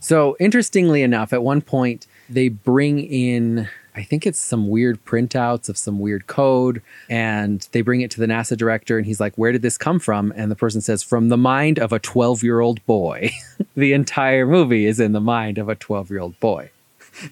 So 0.00 0.36
interestingly 0.40 1.02
enough, 1.02 1.32
at 1.32 1.42
one 1.42 1.60
point 1.60 2.06
they 2.28 2.48
bring 2.48 3.00
in 3.00 3.68
I 3.98 4.04
think 4.04 4.28
it's 4.28 4.38
some 4.38 4.68
weird 4.68 5.04
printouts 5.04 5.68
of 5.68 5.76
some 5.76 5.98
weird 5.98 6.28
code 6.28 6.82
and 7.10 7.66
they 7.72 7.80
bring 7.80 8.00
it 8.00 8.12
to 8.12 8.20
the 8.20 8.26
NASA 8.26 8.56
director 8.56 8.96
and 8.96 9.04
he's 9.04 9.18
like, 9.18 9.36
"Where 9.36 9.50
did 9.50 9.62
this 9.62 9.76
come 9.76 9.98
from?" 9.98 10.32
And 10.36 10.52
the 10.52 10.56
person 10.56 10.80
says, 10.80 11.02
"From 11.02 11.30
the 11.30 11.36
mind 11.36 11.80
of 11.80 11.92
a 11.92 11.98
12-year-old 11.98 12.86
boy." 12.86 13.32
the 13.74 13.92
entire 13.92 14.46
movie 14.46 14.86
is 14.86 15.00
in 15.00 15.12
the 15.12 15.20
mind 15.20 15.58
of 15.58 15.68
a 15.68 15.74
12-year-old 15.74 16.38
boy. 16.38 16.70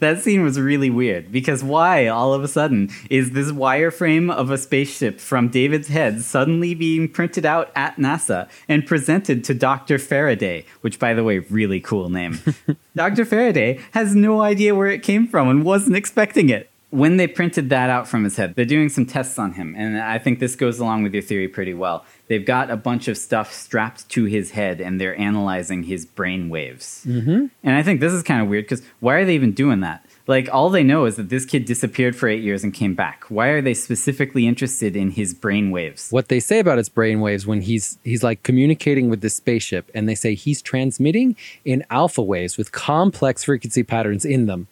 That 0.01 0.21
scene 0.21 0.43
was 0.43 0.59
really 0.59 0.91
weird 0.91 1.33
because 1.33 1.63
why 1.63 2.07
all 2.07 2.35
of 2.35 2.43
a 2.43 2.49
sudden 2.49 2.91
is 3.11 3.31
this 3.31 3.53
wireframe 3.53 4.33
of 4.33 4.51
a 4.51 4.59
spaceship 4.59 5.21
from 5.21 5.49
David's 5.49 5.89
head 5.89 6.23
suddenly 6.23 6.75
being 6.75 7.09
printed 7.09 7.47
out 7.47 7.71
at 7.75 7.97
NASA 7.97 8.49
and 8.69 8.87
presented 8.87 9.45
to 9.45 9.55
Dr. 9.55 9.99
Faraday, 9.99 10.65
which 10.81 10.99
by 10.99 11.15
the 11.15 11.25
way, 11.25 11.39
really 11.39 11.81
cool 11.81 12.09
name. 12.09 12.39
Dr. 12.97 13.25
Faraday 13.25 13.81
has 13.93 14.15
no 14.15 14.43
idea 14.43 14.75
where 14.75 14.89
it 14.89 15.03
came 15.03 15.27
from 15.27 15.49
and 15.49 15.65
wasn't 15.65 15.97
expecting 15.97 16.49
it. 16.49 16.71
When 16.97 17.19
they 17.19 17.27
printed 17.27 17.69
that 17.71 17.91
out 17.91 18.09
from 18.09 18.25
his 18.25 18.37
head, 18.37 18.55
they're 18.55 18.65
doing 18.65 18.89
some 18.89 19.05
tests 19.05 19.39
on 19.39 19.53
him, 19.53 19.75
and 19.77 20.01
I 20.01 20.19
think 20.19 20.39
this 20.39 20.57
goes 20.57 20.79
along 20.79 21.03
with 21.03 21.13
your 21.13 21.23
theory 21.23 21.47
pretty 21.47 21.75
well. 21.75 22.07
They've 22.29 22.45
got 22.45 22.71
a 22.71 22.77
bunch 22.77 23.07
of 23.07 23.19
stuff 23.19 23.53
strapped 23.53 24.09
to 24.11 24.25
his 24.25 24.53
head 24.53 24.81
and 24.81 25.01
they're 25.01 25.19
analyzing 25.19 25.85
his 25.85 26.05
brain 26.05 26.49
waves. 26.49 27.05
Mm-hmm. 27.07 27.47
And 27.63 27.77
I 27.77 27.83
think 27.83 28.01
this 28.01 28.13
is 28.13 28.23
kind 28.23 28.43
of 28.43 28.49
weird 28.49 28.65
because 28.65 28.83
why 29.01 29.15
are 29.15 29.25
they 29.25 29.35
even 29.35 29.53
doing 29.53 29.81
that? 29.81 30.05
Like, 30.27 30.49
all 30.53 30.71
they 30.71 30.83
know 30.83 31.05
is 31.05 31.17
that 31.17 31.29
this 31.29 31.45
kid 31.45 31.67
disappeared 31.67 32.17
for 32.17 32.29
eight 32.29 32.43
years 32.43 32.65
and 32.65 32.75
came 32.75 32.95
back. 32.95 33.25
Why 33.29 33.49
are 33.49 33.63
they 33.63 33.75
specifically 33.75 34.49
interested 34.49 34.97
in 34.97 35.11
his 35.11 35.35
brain 35.35 35.71
waves? 35.71 36.11
what 36.11 36.29
they 36.29 36.41
say 36.41 36.59
about 36.59 36.79
his 36.79 36.89
brain 36.89 37.21
waves 37.21 37.47
when 37.47 37.61
he's 37.61 37.99
he's 38.03 38.23
like 38.23 38.43
communicating 38.43 39.11
with 39.11 39.21
this 39.21 39.37
spaceship 39.37 39.91
and 39.95 40.09
they 40.09 40.15
say 40.15 40.35
he's 40.35 40.63
transmitting 40.63 41.37
in 41.65 41.85
alpha 41.91 42.23
waves 42.23 42.57
with 42.57 42.73
complex 42.73 43.45
frequency 43.45 43.83
patterns 43.83 44.25
in 44.25 44.47
them 44.47 44.67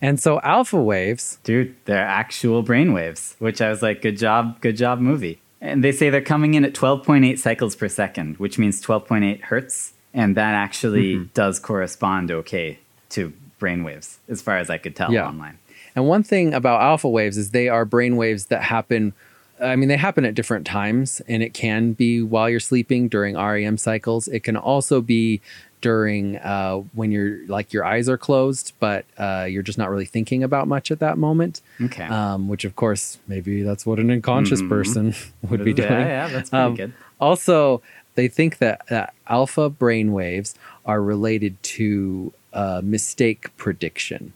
And 0.00 0.20
so 0.20 0.40
alpha 0.40 0.80
waves, 0.80 1.38
Dude, 1.42 1.74
they're 1.86 2.04
actual 2.04 2.62
brain 2.62 2.92
waves, 2.92 3.34
which 3.38 3.60
I 3.60 3.70
was 3.70 3.82
like, 3.82 4.02
good 4.02 4.18
job, 4.18 4.60
good 4.60 4.76
job, 4.76 5.00
movie. 5.00 5.40
And 5.60 5.82
they 5.82 5.92
say 5.92 6.10
they're 6.10 6.20
coming 6.20 6.54
in 6.54 6.64
at 6.64 6.74
12.8 6.74 7.38
cycles 7.38 7.74
per 7.74 7.88
second, 7.88 8.36
which 8.36 8.58
means 8.58 8.84
12.8 8.84 9.40
hertz. 9.42 9.94
And 10.12 10.36
that 10.36 10.54
actually 10.54 11.14
mm-hmm. 11.14 11.24
does 11.34 11.58
correspond 11.58 12.30
okay 12.30 12.78
to 13.10 13.32
brain 13.58 13.84
waves 13.84 14.18
as 14.28 14.42
far 14.42 14.58
as 14.58 14.70
I 14.70 14.78
could 14.78 14.94
tell 14.94 15.12
Yeah. 15.12 15.28
online. 15.28 15.58
And 15.94 16.06
one 16.06 16.22
thing 16.22 16.52
about 16.52 16.82
alpha 16.82 17.08
waves 17.08 17.38
is 17.38 17.50
they 17.50 17.68
are 17.68 17.84
brain 17.84 18.16
waves 18.16 18.46
that 18.46 18.62
happen. 18.62 19.14
I 19.62 19.76
mean, 19.76 19.88
they 19.88 19.96
happen 19.96 20.26
at 20.26 20.34
different 20.34 20.66
times, 20.66 21.22
and 21.26 21.42
it 21.42 21.54
can 21.54 21.92
be 21.92 22.20
while 22.20 22.50
you're 22.50 22.60
sleeping 22.60 23.08
during 23.08 23.34
REM 23.34 23.78
cycles. 23.78 24.28
It 24.28 24.40
can 24.40 24.58
also 24.58 25.00
be 25.00 25.40
during 25.80 26.36
uh, 26.38 26.76
when 26.94 27.12
you're 27.12 27.46
like 27.46 27.72
your 27.72 27.84
eyes 27.84 28.08
are 28.08 28.16
closed, 28.18 28.72
but 28.80 29.04
uh, 29.18 29.46
you're 29.48 29.62
just 29.62 29.78
not 29.78 29.90
really 29.90 30.06
thinking 30.06 30.42
about 30.42 30.66
much 30.68 30.90
at 30.90 30.98
that 31.00 31.18
moment. 31.18 31.60
Okay. 31.80 32.04
Um, 32.04 32.48
which, 32.48 32.64
of 32.64 32.76
course, 32.76 33.18
maybe 33.28 33.62
that's 33.62 33.84
what 33.86 33.98
an 33.98 34.10
unconscious 34.10 34.62
person 34.62 35.14
would 35.50 35.64
be 35.64 35.72
doing. 35.72 35.90
Yeah, 35.90 36.06
yeah, 36.06 36.28
that's 36.28 36.50
pretty 36.50 36.64
Um, 36.64 36.74
good. 36.74 36.92
Also, 37.20 37.82
they 38.14 38.28
think 38.28 38.58
that 38.58 38.90
uh, 38.90 39.06
alpha 39.28 39.68
brain 39.70 40.12
waves 40.12 40.54
are 40.86 41.02
related 41.02 41.62
to 41.62 42.32
uh, 42.52 42.80
mistake 42.82 43.54
prediction. 43.56 44.32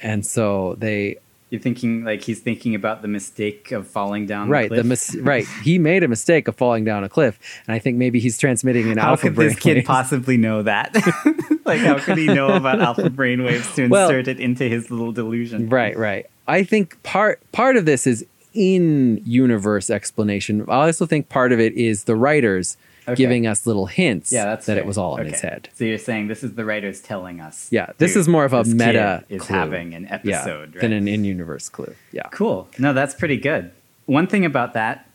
And 0.00 0.24
so 0.24 0.76
they 0.78 1.16
You're 1.56 1.62
thinking 1.62 2.04
like 2.04 2.22
he's 2.22 2.40
thinking 2.40 2.74
about 2.74 3.00
the 3.00 3.08
mistake 3.08 3.72
of 3.72 3.86
falling 3.86 4.26
down 4.26 4.50
right 4.50 4.68
the 4.70 4.84
mis- 4.84 5.16
right 5.16 5.46
he 5.62 5.78
made 5.78 6.02
a 6.02 6.08
mistake 6.08 6.48
of 6.48 6.54
falling 6.56 6.84
down 6.84 7.02
a 7.02 7.08
cliff 7.08 7.38
and 7.66 7.74
i 7.74 7.78
think 7.78 7.96
maybe 7.96 8.20
he's 8.20 8.36
transmitting 8.36 8.90
an 8.92 8.98
How 8.98 9.10
alpha 9.12 9.28
could 9.28 9.36
this 9.36 9.54
brainwave. 9.54 9.60
kid 9.60 9.84
possibly 9.86 10.36
know 10.36 10.62
that? 10.64 10.94
like, 11.64 11.80
how 11.80 11.98
could 11.98 12.18
he 12.18 12.26
know 12.26 12.48
about 12.54 12.80
alpha 12.80 13.08
brainwaves 13.08 13.74
to 13.76 13.88
Well- 13.88 14.10
insert 14.10 14.28
it 14.28 14.38
into 14.38 14.64
his 14.68 14.90
little 14.90 15.12
delusion? 15.12 15.70
right 15.70 15.96
right 15.96 16.26
i 16.46 16.62
think 16.62 17.02
part 17.02 17.40
part 17.52 17.76
of 17.76 17.86
this 17.86 18.06
is 18.06 18.26
in 18.52 19.22
universe 19.24 19.88
explanation 19.90 20.62
i 20.68 20.86
also 20.86 21.06
think 21.06 21.28
part 21.30 21.52
of 21.52 21.60
it 21.60 21.72
is 21.74 22.04
the 22.04 22.16
writers 22.16 22.76
Okay. 23.08 23.14
giving 23.16 23.46
us 23.46 23.66
little 23.66 23.86
hints 23.86 24.32
Yeah, 24.32 24.44
that's 24.46 24.66
that 24.66 24.78
it 24.78 24.86
was 24.86 24.98
all 24.98 25.16
in 25.16 25.22
Okay. 25.22 25.30
his 25.32 25.40
head 25.40 25.68
So 25.74 25.84
you're 25.84 25.98
saying 25.98 26.28
this 26.28 26.42
is 26.42 26.54
the 26.54 26.64
writers 26.64 27.00
telling 27.00 27.40
us? 27.40 27.68
Yeah, 27.70 27.92
this 27.98 28.12
dude, 28.14 28.20
is 28.22 28.28
more 28.28 28.44
of 28.44 28.52
a 28.52 28.64
meta 28.64 29.24
is 29.28 29.42
clue. 29.42 29.56
having 29.56 29.94
an 29.94 30.04
yeah 30.24 30.38
episode, 30.40 30.74
right? 30.74 30.80
than 30.82 30.92
an 30.92 31.06
in-universe 31.08 31.68
clue 31.68 31.94
yeah 32.12 32.28
Cool. 32.30 32.68
No, 32.78 32.92
that's 32.92 33.14
pretty 33.14 33.36
good. 33.36 33.70
One 34.06 34.26
thing 34.26 34.44
about 34.44 34.72
that, 34.74 35.08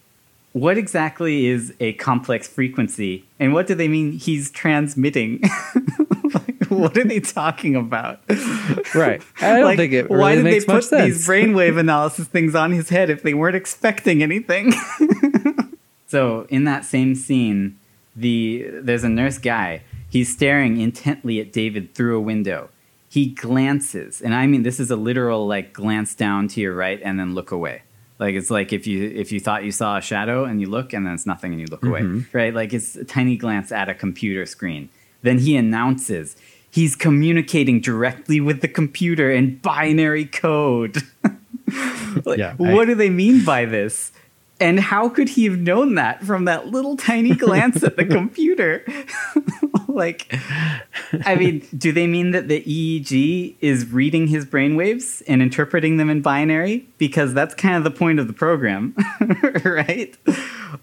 what 0.54 0.78
exactly 0.78 1.46
is 1.46 1.74
a 1.80 1.94
complex 1.94 2.46
frequency, 2.48 3.24
and 3.40 3.54
what 3.54 3.68
do 3.68 3.74
they 3.76 3.88
mean 3.88 4.12
he's 4.14 4.52
transmitting? 4.52 5.42
like, 6.34 6.66
what 6.68 6.98
are 6.98 7.04
they 7.06 7.20
talking 7.22 7.76
about? 7.76 8.20
right 8.94 9.22
i 9.42 9.56
don't 9.56 9.64
Like, 9.64 9.78
think 9.78 9.94
it 9.94 10.10
why 10.10 10.36
did 10.36 10.46
they 10.46 10.60
put 10.60 10.84
sense 10.84 11.06
these 11.20 11.28
brainwave 11.28 11.78
analysis 11.86 12.28
things 12.28 12.54
on 12.56 12.72
his 12.72 12.90
head 12.90 13.10
if 13.10 13.24
they 13.24 13.34
weren't 13.34 13.56
expecting 13.56 14.22
anything? 14.24 14.74
so 16.08 16.46
in 16.50 16.66
that 16.66 16.84
same 16.86 17.16
scene, 17.16 17.78
the 18.16 18.68
there's 18.74 19.04
a 19.04 19.10
nurse 19.10 19.38
guy. 19.38 19.84
He's 20.10 20.34
staring 20.34 20.80
intently 20.80 21.40
at 21.40 21.54
David 21.54 21.94
through 21.96 22.18
a 22.18 22.22
window. 22.22 22.70
He 23.10 23.28
glances, 23.28 24.22
and 24.22 24.34
I 24.34 24.48
mean 24.48 24.64
this 24.64 24.80
is 24.80 24.92
a 24.92 24.96
literal 24.96 25.48
like 25.48 25.74
glance 25.74 26.16
down 26.16 26.48
to 26.50 26.62
your 26.62 26.74
right 26.74 27.00
and 27.04 27.20
then 27.20 27.34
look 27.36 27.52
away. 27.52 27.84
Like 28.20 28.36
it's 28.36 28.52
like 28.52 28.72
if 28.72 28.86
you 28.86 29.10
if 29.10 29.32
you 29.32 29.40
thought 29.40 29.64
you 29.64 29.72
saw 29.72 29.98
a 29.98 30.02
shadow 30.02 30.46
and 30.46 30.62
you 30.62 30.70
look 30.70 30.94
and 30.94 31.06
then 31.06 31.14
it's 31.14 31.26
nothing 31.26 31.54
and 31.54 31.60
you 31.60 31.68
look 31.68 31.84
away, 31.84 32.02
mm-hmm. 32.02 32.38
right? 32.38 32.54
Like 32.54 32.74
it's 32.74 32.96
a 32.96 33.04
tiny 33.04 33.36
glance 33.36 33.72
at 33.72 33.90
a 33.90 33.96
computer 33.96 34.46
screen. 34.46 34.90
Then 35.24 35.40
he 35.40 35.56
announces 35.56 36.36
he's 36.70 36.96
communicating 36.96 37.82
directly 37.82 38.40
with 38.40 38.62
the 38.62 38.68
computer 38.68 39.32
in 39.32 39.58
binary 39.58 40.26
code. 40.26 40.98
Like, 42.26 42.40
Yeah, 42.40 42.56
I- 42.60 42.74
what 42.74 42.88
do 42.88 42.96
they 42.96 43.10
mean 43.10 43.46
by 43.46 43.64
this? 43.64 44.12
And 44.62 44.80
how 44.80 45.10
could 45.10 45.30
he 45.30 45.46
have 45.46 45.58
known 45.58 45.96
that 45.96 46.24
from 46.24 46.46
that 46.46 46.68
little 46.68 46.96
tiny 46.96 47.34
glance 47.34 47.84
at 47.84 47.98
the 47.98 48.06
computer? 48.18 48.86
like, 49.88 50.32
I 51.26 51.36
mean, 51.36 51.68
do 51.76 51.92
they 51.92 52.06
mean 52.06 52.30
that 52.32 52.48
the 52.48 52.62
EEG 52.62 53.56
is 53.60 53.92
reading 53.92 54.28
his 54.28 54.46
brainwaves 54.46 55.24
and 55.28 55.42
interpreting 55.42 55.98
them 55.98 56.12
in 56.12 56.22
binary? 56.22 56.88
Because 57.00 57.34
that's 57.34 57.56
kind 57.56 57.76
of 57.76 57.84
the 57.84 57.92
point 57.92 58.20
of 58.20 58.28
the 58.28 58.34
program, 58.34 58.96
right? 59.66 60.16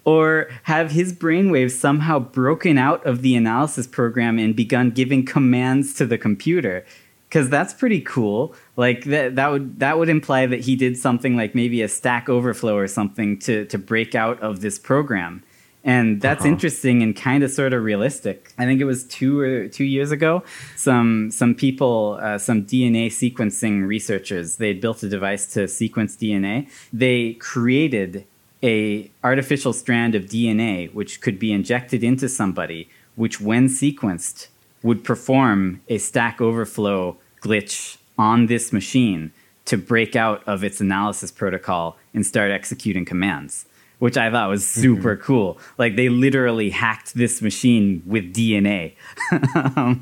Or 0.05 0.49
have 0.65 0.91
his 0.91 1.13
brainwaves 1.13 1.71
somehow 1.71 2.19
broken 2.19 2.79
out 2.79 3.07
of 3.07 3.23
the 3.23 3.37
analysis 3.37 3.87
program 3.87 4.41
and 4.41 4.57
begun 4.57 4.91
giving 4.91 5.25
commands 5.25 5.95
to 5.95 6.05
the 6.05 6.19
computer? 6.19 6.85
because 7.29 7.51
that's 7.51 7.75
pretty 7.75 8.01
cool. 8.01 8.55
Like 8.85 9.05
that 9.07 9.35
that 9.37 9.49
would 9.53 9.81
that 9.81 9.99
would 9.99 10.09
imply 10.09 10.47
that 10.47 10.61
he 10.61 10.77
did 10.77 10.97
something 10.97 11.37
like 11.37 11.53
maybe 11.63 11.83
a 11.83 11.89
Stack 11.89 12.29
Overflow 12.29 12.77
or 12.77 12.87
something 12.87 13.31
to 13.41 13.65
to 13.73 13.77
break 13.93 14.15
out 14.15 14.41
of 14.41 14.61
this 14.61 14.79
program. 14.79 15.43
And 15.85 16.21
that's 16.21 16.43
Uh-huh. 16.43 16.53
interesting 16.55 17.03
and 17.05 17.13
kind 17.17 17.43
of 17.43 17.51
sort 17.51 17.73
of 17.73 17.83
realistic. 17.83 18.53
I 18.59 18.65
think 18.67 18.81
it 18.81 18.85
was 18.95 19.01
two 19.19 19.33
or 19.41 19.69
two 19.69 19.85
years 19.97 20.11
ago. 20.13 20.43
Some 20.77 21.31
some 21.41 21.53
people, 21.65 22.19
uh, 22.23 22.39
some 22.39 22.63
DNA 22.71 23.07
sequencing 23.23 23.75
researchers, 23.95 24.57
they 24.63 24.73
built 24.85 25.03
a 25.03 25.09
device 25.09 25.45
to 25.55 25.67
sequence 25.67 26.13
DNA. 26.17 26.69
They 26.93 27.35
created 27.53 28.25
a 28.63 29.11
artificial 29.31 29.73
strand 29.73 30.15
of 30.15 30.23
DNA 30.35 30.77
which 30.99 31.13
could 31.21 31.39
be 31.39 31.51
injected 31.59 32.01
into 32.11 32.29
somebody, 32.29 32.89
which 33.17 33.41
when 33.41 33.65
sequenced 33.69 34.39
would 34.83 35.03
perform 35.03 35.81
a 35.89 35.99
Stack 35.99 36.41
Overflow 36.41 37.17
glitch 37.43 37.97
on 38.19 38.47
this 38.47 38.73
machine 38.73 39.33
to 39.67 39.77
break 39.77 40.17
out 40.17 40.43
of 40.47 40.65
its 40.65 40.81
analysis 40.81 41.31
protocol 41.31 41.97
and 42.15 42.25
start 42.27 42.51
executing 42.51 43.05
commands, 43.05 43.67
which 43.99 44.17
I 44.17 44.31
thought 44.31 44.49
was 44.49 44.67
super 44.67 45.15
cool. 45.17 45.59
Like 45.77 45.97
they 45.97 46.09
literally 46.09 46.71
hacked 46.71 47.15
this 47.15 47.43
machine 47.43 48.03
with 48.07 48.33
DNA. 48.35 48.95
um, 49.77 50.01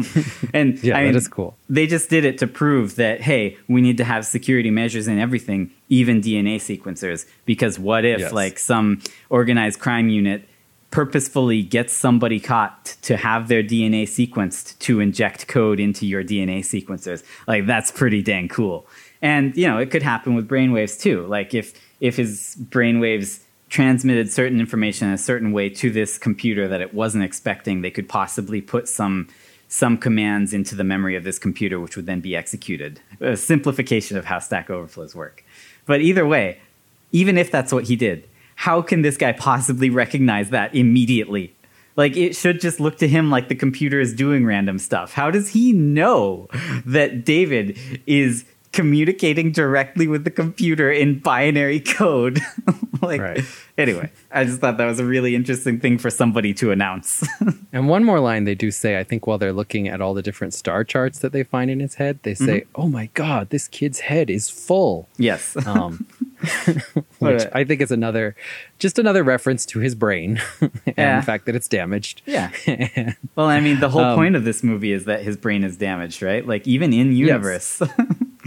and 0.54 0.78
Yeah, 0.85 0.96
I 0.99 1.04
mean, 1.04 1.16
is 1.16 1.28
cool. 1.28 1.56
They 1.68 1.87
just 1.87 2.08
did 2.08 2.25
it 2.25 2.38
to 2.38 2.46
prove 2.46 2.94
that, 2.96 3.20
hey, 3.23 3.56
we 3.68 3.80
need 3.80 3.96
to 3.96 4.04
have 4.04 4.25
security 4.25 4.70
measures 4.70 5.08
in 5.08 5.18
everything, 5.18 5.73
even 5.88 6.20
DNA 6.20 6.56
sequencers, 6.56 7.26
because 7.44 7.78
what 7.78 8.04
if 8.04 8.20
Yes. 8.20 8.32
like 8.32 8.58
some 8.58 9.02
organized 9.30 9.80
crime 9.80 10.08
unit 10.08 10.49
purposefully 10.90 11.62
gets 11.62 11.92
somebody 11.92 12.40
caught 12.40 12.96
to 13.02 13.16
have 13.16 13.48
their 13.48 13.62
DNA 13.62 14.04
sequenced 14.04 14.78
to 14.78 15.00
inject 15.00 15.48
code 15.48 15.80
into 15.80 16.06
your 16.06 16.22
DNA 16.22 16.60
sequencers. 16.60 17.24
Like 17.46 17.66
that's 17.66 17.90
pretty 17.90 18.22
dang 18.22 18.48
cool. 18.48 18.86
And 19.20 19.56
you 19.56 19.66
know, 19.66 19.78
it 19.78 19.90
could 19.90 20.02
happen 20.02 20.34
with 20.34 20.48
brainwaves 20.48 21.00
too. 21.00 21.26
Like 21.26 21.54
if 21.54 21.74
if 22.00 22.16
his 22.16 22.56
brainwaves 22.60 23.40
transmitted 23.68 24.32
certain 24.32 24.60
information 24.60 25.08
in 25.08 25.14
a 25.14 25.18
certain 25.18 25.52
way 25.52 25.68
to 25.68 25.90
this 25.90 26.18
computer 26.18 26.68
that 26.68 26.80
it 26.80 26.94
wasn't 26.94 27.24
expecting, 27.24 27.82
they 27.82 27.90
could 27.90 28.08
possibly 28.08 28.60
put 28.60 28.88
some 28.88 29.28
some 29.68 29.98
commands 29.98 30.54
into 30.54 30.76
the 30.76 30.84
memory 30.84 31.16
of 31.16 31.24
this 31.24 31.38
computer 31.38 31.80
which 31.80 31.96
would 31.96 32.06
then 32.06 32.20
be 32.20 32.36
executed. 32.36 33.00
A 33.20 33.36
simplification 33.36 34.16
of 34.16 34.24
how 34.24 34.38
Stack 34.38 34.70
Overflows 34.70 35.14
work. 35.14 35.44
But 35.86 36.00
either 36.00 36.26
way, 36.26 36.60
even 37.10 37.36
if 37.36 37.50
that's 37.50 37.72
what 37.72 37.84
he 37.84 37.96
did, 37.96 38.28
how 38.56 38.82
can 38.82 39.02
this 39.02 39.16
guy 39.16 39.32
possibly 39.32 39.88
recognize 39.90 40.50
that 40.50 40.75
immediately? 40.75 41.54
Like 41.94 42.16
it 42.16 42.34
should 42.36 42.60
just 42.60 42.80
look 42.80 42.98
to 42.98 43.08
him 43.08 43.30
like 43.30 43.48
the 43.48 43.54
computer 43.54 44.00
is 44.00 44.12
doing 44.12 44.44
random 44.44 44.78
stuff. 44.78 45.12
How 45.14 45.30
does 45.30 45.48
he 45.50 45.72
know 45.72 46.48
that 46.84 47.25
David 47.25 47.78
is 48.06 48.44
communicating 48.72 49.52
directly 49.52 50.06
with 50.06 50.25
the 50.25 50.30
computer 50.30 50.90
in 50.92 51.18
binary 51.20 51.80
code? 51.80 52.40
like 53.02 53.20
Right. 53.22 53.44
anyway, 53.78 54.10
I 54.30 54.44
just 54.44 54.60
thought 54.60 54.76
that 54.76 54.84
was 54.84 55.00
a 55.00 55.04
really 55.06 55.34
interesting 55.34 55.80
thing 55.80 55.96
for 55.96 56.10
somebody 56.10 56.52
to 56.54 56.70
announce. 56.70 57.26
And 57.72 57.88
one 57.90 58.04
more 58.04 58.20
line 58.20 58.44
they 58.44 58.54
do 58.54 58.70
say, 58.70 58.98
I 58.98 59.04
think, 59.04 59.26
while 59.26 59.36
they're 59.36 59.52
looking 59.52 59.86
at 59.86 60.00
all 60.00 60.14
the 60.14 60.22
different 60.22 60.54
star 60.54 60.82
charts 60.82 61.18
that 61.18 61.32
they 61.32 61.42
find 61.44 61.70
in 61.70 61.80
his 61.80 61.96
head, 61.96 62.20
they 62.22 62.32
say, 62.34 62.60
Mm-hmm. 62.62 62.80
"Oh 62.80 62.88
my 62.88 63.10
God, 63.12 63.50
this 63.50 63.68
kid's 63.68 64.00
head 64.00 64.30
is 64.30 64.48
full." 64.48 65.08
yes. 65.18 65.54
Um, 65.66 66.06
which 67.18 67.42
I 67.52 67.64
think 67.64 67.80
is 67.80 67.90
another, 67.90 68.34
just 68.78 68.98
another 68.98 69.22
reference 69.22 69.66
to 69.66 69.78
his 69.80 69.94
brain 69.94 70.40
and 70.60 70.70
Yeah. 70.96 71.20
the 71.20 71.26
fact 71.26 71.46
that 71.46 71.54
it's 71.54 71.68
damaged. 71.68 72.22
Yeah. 72.26 72.50
Well, 73.36 73.46
I 73.48 73.60
mean, 73.60 73.80
the 73.80 73.90
whole 73.90 74.00
Um, 74.02 74.16
point 74.16 74.34
of 74.34 74.44
this 74.44 74.62
movie 74.62 74.92
is 74.92 75.04
that 75.04 75.22
his 75.22 75.36
brain 75.36 75.62
is 75.62 75.76
damaged, 75.76 76.22
right? 76.22 76.46
Like 76.46 76.66
even 76.66 76.92
in 76.94 77.12
universe. 77.12 77.82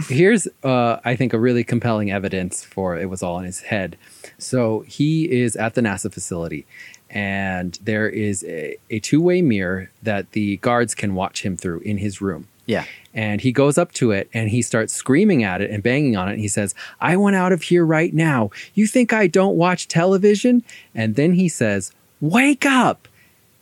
Here's, 0.08 0.48
uh, 0.64 0.96
I 1.04 1.14
think, 1.14 1.32
a 1.32 1.38
really 1.38 1.62
compelling 1.62 2.10
evidence 2.10 2.64
for 2.64 2.96
it 2.98 3.08
was 3.08 3.22
all 3.22 3.38
in 3.38 3.44
his 3.44 3.60
head. 3.60 3.96
So 4.38 4.80
he 4.88 5.30
is 5.30 5.54
at 5.56 5.74
the 5.74 5.80
NASA 5.80 6.12
facility, 6.12 6.66
and 7.08 7.78
there 7.82 8.08
is 8.08 8.42
a, 8.44 8.76
a 8.88 8.98
two 9.00 9.20
way 9.20 9.42
mirror 9.42 9.90
that 10.02 10.32
the 10.32 10.56
guards 10.58 10.94
can 10.94 11.14
watch 11.14 11.42
him 11.44 11.56
through 11.56 11.80
in 11.80 11.98
his 11.98 12.20
room. 12.20 12.48
Yeah. 12.70 12.84
And 13.12 13.40
he 13.40 13.50
goes 13.50 13.76
up 13.76 13.90
to 13.94 14.12
it 14.12 14.30
and 14.32 14.50
he 14.50 14.62
starts 14.62 14.92
screaming 14.94 15.42
at 15.42 15.60
it 15.60 15.68
and 15.70 15.82
banging 15.82 16.16
on 16.16 16.28
it. 16.28 16.32
And 16.34 16.40
he 16.40 16.46
says, 16.48 16.76
I 17.00 17.16
want 17.16 17.34
out 17.34 17.50
of 17.50 17.62
here 17.62 17.84
right 17.84 18.14
now. 18.14 18.50
You 18.74 18.86
think 18.86 19.12
I 19.12 19.26
don't 19.26 19.56
watch 19.56 19.88
television? 19.88 20.62
And 20.94 21.16
then 21.16 21.32
he 21.32 21.48
says, 21.48 21.92
Wake 22.20 22.64
up. 22.64 23.08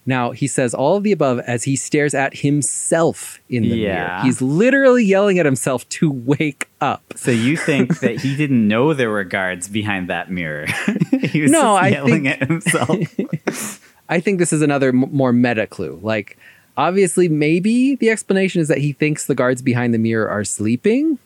Now, 0.04 0.32
he 0.32 0.46
says 0.46 0.74
all 0.74 0.96
of 0.96 1.02
the 1.02 1.12
above 1.12 1.38
as 1.40 1.64
he 1.64 1.76
stares 1.76 2.14
at 2.14 2.38
himself 2.38 3.40
in 3.50 3.62
the 3.62 3.76
mirror. 3.84 4.20
He's 4.22 4.40
literally 4.42 5.04
yelling 5.04 5.38
at 5.38 5.44
himself 5.46 5.88
to 5.90 6.10
wake 6.10 6.68
up. 6.80 7.02
So 7.16 7.30
you 7.30 7.56
think 7.58 8.00
that 8.00 8.20
he 8.20 8.34
didn't 8.36 8.66
know 8.68 8.94
there 8.94 9.10
were 9.10 9.24
guards 9.24 9.68
behind 9.68 10.08
that 10.08 10.30
mirror? 10.30 10.66
he 11.22 11.42
was 11.42 11.50
No, 11.50 11.60
just 11.76 11.82
I 11.84 11.88
yelling 11.88 12.24
think- 12.24 12.42
at 12.42 12.48
himself. 12.48 13.80
I 14.10 14.20
think 14.20 14.38
this 14.38 14.52
is 14.52 14.62
another 14.62 14.88
m- 14.88 15.08
more 15.12 15.32
meta 15.32 15.66
clue. 15.66 15.98
Like, 16.02 16.38
obviously, 16.78 17.28
maybe 17.28 17.96
the 17.96 18.08
explanation 18.08 18.62
is 18.62 18.68
that 18.68 18.78
he 18.78 18.92
thinks 18.92 19.26
the 19.26 19.34
guards 19.34 19.60
behind 19.60 19.92
the 19.92 19.98
mirror 19.98 20.28
are 20.30 20.44
sleeping, 20.44 21.18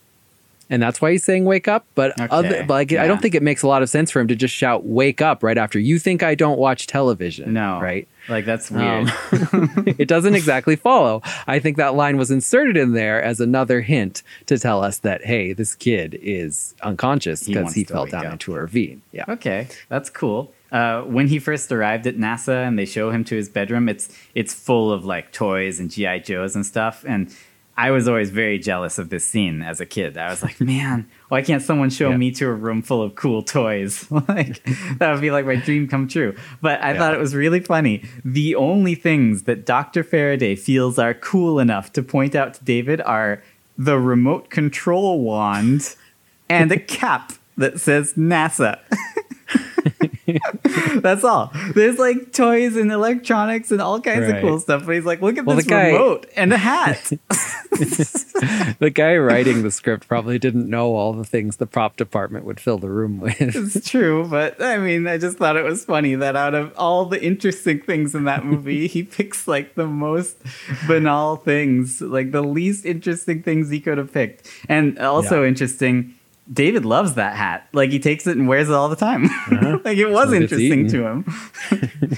and 0.70 0.82
that's 0.82 1.00
why 1.02 1.12
he's 1.12 1.22
saying 1.22 1.44
"wake 1.44 1.68
up." 1.68 1.84
But 1.94 2.12
Okay, 2.18 2.26
other, 2.30 2.66
like, 2.66 2.92
I 2.92 3.06
don't 3.06 3.20
think 3.20 3.34
it 3.34 3.42
makes 3.42 3.62
a 3.62 3.68
lot 3.68 3.82
of 3.82 3.90
sense 3.90 4.10
for 4.10 4.20
him 4.20 4.28
to 4.28 4.34
just 4.34 4.54
shout 4.54 4.84
"wake 4.86 5.20
up" 5.20 5.42
right 5.42 5.58
after 5.58 5.78
you 5.78 5.98
think 5.98 6.22
I 6.22 6.34
don't 6.34 6.58
watch 6.58 6.86
television. 6.86 7.52
No, 7.52 7.78
right? 7.80 8.08
Like 8.28 8.46
that's 8.46 8.70
weird. 8.70 9.10
Um, 9.52 9.84
it 9.98 10.08
doesn't 10.08 10.34
exactly 10.42 10.76
follow. 10.76 11.22
I 11.46 11.58
think 11.58 11.76
that 11.76 11.94
line 11.94 12.16
was 12.16 12.30
inserted 12.30 12.76
in 12.76 12.92
there 12.92 13.22
as 13.22 13.38
another 13.40 13.82
hint 13.82 14.22
to 14.46 14.58
tell 14.58 14.82
us 14.82 14.98
that 14.98 15.24
hey, 15.24 15.52
this 15.52 15.74
kid 15.74 16.18
is 16.22 16.74
unconscious 16.82 17.46
because 17.46 17.64
wants 17.64 17.74
he 17.74 17.84
fell 17.84 18.06
down 18.06 18.26
up. 18.26 18.32
into 18.32 18.54
a 18.54 18.60
ravine. 18.62 19.02
Yeah. 19.12 19.24
Okay, 19.28 19.68
that's 19.88 20.08
cool. 20.08 20.52
Uh, 20.72 21.02
when 21.02 21.28
he 21.28 21.38
first 21.38 21.70
arrived 21.70 22.06
at 22.06 22.16
NASA 22.16 22.66
and 22.66 22.78
they 22.78 22.86
show 22.86 23.10
him 23.10 23.22
to 23.24 23.34
his 23.36 23.48
bedroom, 23.48 23.88
it's 23.88 24.08
it's 24.34 24.54
full 24.54 24.90
of 24.90 25.04
like 25.04 25.30
toys 25.32 25.78
and 25.78 25.90
GI 25.90 26.20
Joes 26.20 26.56
and 26.56 26.64
stuff. 26.64 27.04
And 27.06 27.32
I 27.76 27.90
was 27.90 28.06
always 28.08 28.30
very 28.30 28.58
jealous 28.58 28.98
of 28.98 29.08
this 29.10 29.26
scene 29.26 29.62
as 29.62 29.80
a 29.80 29.86
kid. 29.86 30.18
I 30.18 30.28
was 30.28 30.42
like, 30.42 30.60
man, 30.60 31.08
why 31.28 31.40
can't 31.42 31.62
someone 31.62 31.88
show 31.90 32.10
Yeah. 32.10 32.16
me 32.18 32.30
to 32.32 32.46
a 32.46 32.52
room 32.52 32.82
full 32.82 33.02
of 33.02 33.14
cool 33.14 33.42
toys? 33.42 34.10
like 34.28 34.62
that 34.98 35.12
would 35.12 35.20
be 35.20 35.30
like 35.30 35.46
my 35.46 35.56
dream 35.56 35.88
come 35.88 36.08
true. 36.08 36.34
But 36.60 36.82
I 36.82 36.92
Yeah. 36.92 36.98
thought 36.98 37.14
it 37.14 37.20
was 37.20 37.34
really 37.34 37.60
funny. 37.60 38.04
The 38.24 38.54
only 38.56 38.94
things 38.94 39.42
that 39.44 39.64
Dr. 39.66 40.02
Faraday 40.04 40.54
feels 40.54 40.98
are 40.98 41.14
cool 41.14 41.58
enough 41.58 41.92
to 41.94 42.02
point 42.02 42.34
out 42.34 42.54
to 42.54 42.64
David 42.64 43.00
are 43.02 43.42
the 43.78 43.98
remote 43.98 44.50
control 44.50 45.20
wand 45.20 45.96
and 46.48 46.70
a 46.72 46.78
cap 46.98 47.32
that 47.56 47.80
says 47.80 48.14
NASA. 48.14 48.78
That's 51.00 51.24
all. 51.24 51.52
There's 51.74 51.98
like 51.98 52.32
toys 52.32 52.76
and 52.76 52.90
electronics 52.92 53.70
and 53.70 53.80
all 53.80 54.00
kinds 54.00 54.20
Right. 54.30 54.36
of 54.36 54.42
cool 54.42 54.60
stuff. 54.60 54.86
But 54.86 54.94
he's 54.96 55.04
like, 55.04 55.20
look 55.22 55.38
at 55.38 55.44
Well, 55.44 55.56
this 55.56 55.66
guy- 55.66 55.88
remote 55.92 56.26
and 56.36 56.52
a 56.52 56.56
hat. 56.58 57.12
the 57.72 58.90
guy 58.94 59.16
writing 59.16 59.62
the 59.62 59.70
script 59.70 60.06
probably 60.08 60.38
didn't 60.38 60.68
know 60.68 60.94
all 60.94 61.12
the 61.12 61.24
things 61.24 61.56
the 61.56 61.66
prop 61.66 61.96
department 61.96 62.44
would 62.44 62.60
fill 62.60 62.78
the 62.78 62.88
room 62.90 63.20
with. 63.20 63.36
it's 63.40 63.88
true, 63.88 64.26
but 64.28 64.60
I 64.62 64.78
mean, 64.78 65.06
I 65.06 65.18
just 65.18 65.38
thought 65.38 65.56
it 65.56 65.64
was 65.64 65.84
funny 65.84 66.14
that 66.16 66.36
out 66.36 66.54
of 66.54 66.72
all 66.76 67.06
the 67.06 67.22
interesting 67.22 67.80
things 67.80 68.14
in 68.14 68.24
that 68.24 68.44
movie, 68.44 68.86
he 68.86 69.02
picks 69.02 69.48
like 69.48 69.74
the 69.74 69.86
most 69.86 70.36
banal 70.86 71.36
things, 71.36 72.00
like 72.00 72.32
the 72.32 72.42
least 72.42 72.84
interesting 72.84 73.42
things 73.42 73.70
he 73.70 73.80
could 73.80 73.98
have 73.98 74.12
picked. 74.12 74.48
And 74.68 74.98
also 74.98 75.42
Yeah. 75.42 75.48
interesting, 75.48 76.14
David 76.50 76.84
loves 76.84 77.14
that 77.14 77.36
hat. 77.36 77.68
Like 77.72 77.90
he 77.90 77.98
takes 77.98 78.26
it 78.26 78.36
and 78.36 78.48
wears 78.48 78.68
it 78.68 78.74
all 78.74 78.88
the 78.88 78.96
time. 78.96 79.24
like 79.84 79.96
it 79.98 80.10
was 80.10 80.32
interesting 80.32 80.88
to 80.88 81.06
him. 81.06 81.24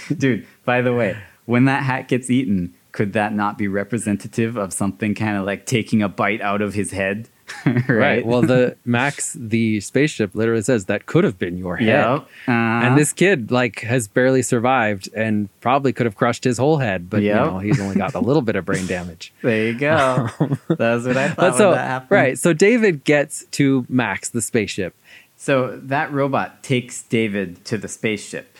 Dude, 0.19 0.47
by 0.65 0.81
the 0.81 0.95
way, 0.95 1.17
when 1.47 1.67
that 1.67 1.83
hat 1.83 2.09
gets 2.09 2.31
eaten, 2.31 2.75
could 2.93 3.13
that 3.13 3.35
not 3.35 3.59
be 3.59 3.69
representative 3.69 4.57
of 4.57 4.73
something 4.73 5.15
kind 5.15 5.37
of 5.37 5.45
like 5.45 5.67
taking 5.67 6.03
a 6.03 6.09
bite 6.09 6.41
out 6.41 6.63
of 6.63 6.75
his 6.75 6.93
head? 6.93 7.29
right. 7.89 8.25
Well, 8.25 8.43
the 8.43 8.77
Max, 8.85 9.37
the 9.39 9.81
spaceship, 9.81 10.35
literally 10.35 10.63
says 10.63 10.87
that 10.87 11.07
could 11.07 11.25
have 11.25 11.39
been 11.39 11.57
your 11.57 11.77
head. 11.77 11.87
yeah. 11.89 12.15
Uh-huh. 12.15 12.53
And 12.53 12.99
this 12.99 13.13
kid, 13.13 13.51
like, 13.51 13.81
has 13.81 14.09
barely 14.09 14.43
survived 14.43 15.09
and 15.15 15.49
probably 15.61 15.93
could 15.93 16.07
have 16.07 16.17
crushed 16.17 16.45
his 16.45 16.59
whole 16.59 16.79
head, 16.79 17.09
but 17.09 17.23
Yep. 17.23 17.35
you 17.47 17.51
know, 17.51 17.59
he's 17.59 17.81
only 17.81 17.97
got 17.97 18.15
a 18.15 18.21
little 18.21 18.43
bit 18.43 18.57
of 18.57 18.65
brain 18.65 18.87
damage. 18.87 19.33
There 19.43 19.67
you 19.67 19.79
go. 19.79 20.29
That's 20.69 21.05
what 21.07 21.17
I 21.17 21.29
thought 21.29 21.57
so, 21.57 21.71
that 21.73 21.87
happened. 21.87 22.11
right, 22.11 22.39
so 22.39 22.53
David 22.53 23.05
gets 23.05 23.45
to 23.53 23.87
Max, 23.89 24.29
the 24.31 24.41
spaceship. 24.43 24.95
So 25.37 25.79
that 25.83 26.13
robot 26.13 26.63
takes 26.63 27.03
David 27.03 27.65
to 27.67 27.77
the 27.79 27.89
spaceship. 27.89 28.59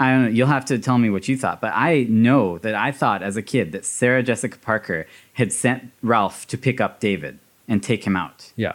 I 0.00 0.10
don't 0.10 0.22
know. 0.24 0.28
You'll 0.30 0.48
have 0.48 0.64
to 0.66 0.78
tell 0.78 0.98
me 0.98 1.10
what 1.10 1.28
you 1.28 1.36
thought, 1.36 1.60
but 1.60 1.72
I 1.74 2.04
know 2.08 2.58
that 2.58 2.74
I 2.74 2.90
thought 2.90 3.22
as 3.22 3.36
a 3.36 3.42
kid 3.42 3.72
that 3.72 3.84
Sarah 3.84 4.22
Jessica 4.22 4.58
Parker 4.58 5.06
had 5.34 5.52
sent 5.52 5.90
Ralph 6.02 6.46
to 6.48 6.58
pick 6.58 6.80
up 6.80 6.98
David 6.98 7.38
and 7.68 7.82
take 7.82 8.04
him 8.04 8.16
out 8.16 8.52
Yeah. 8.56 8.74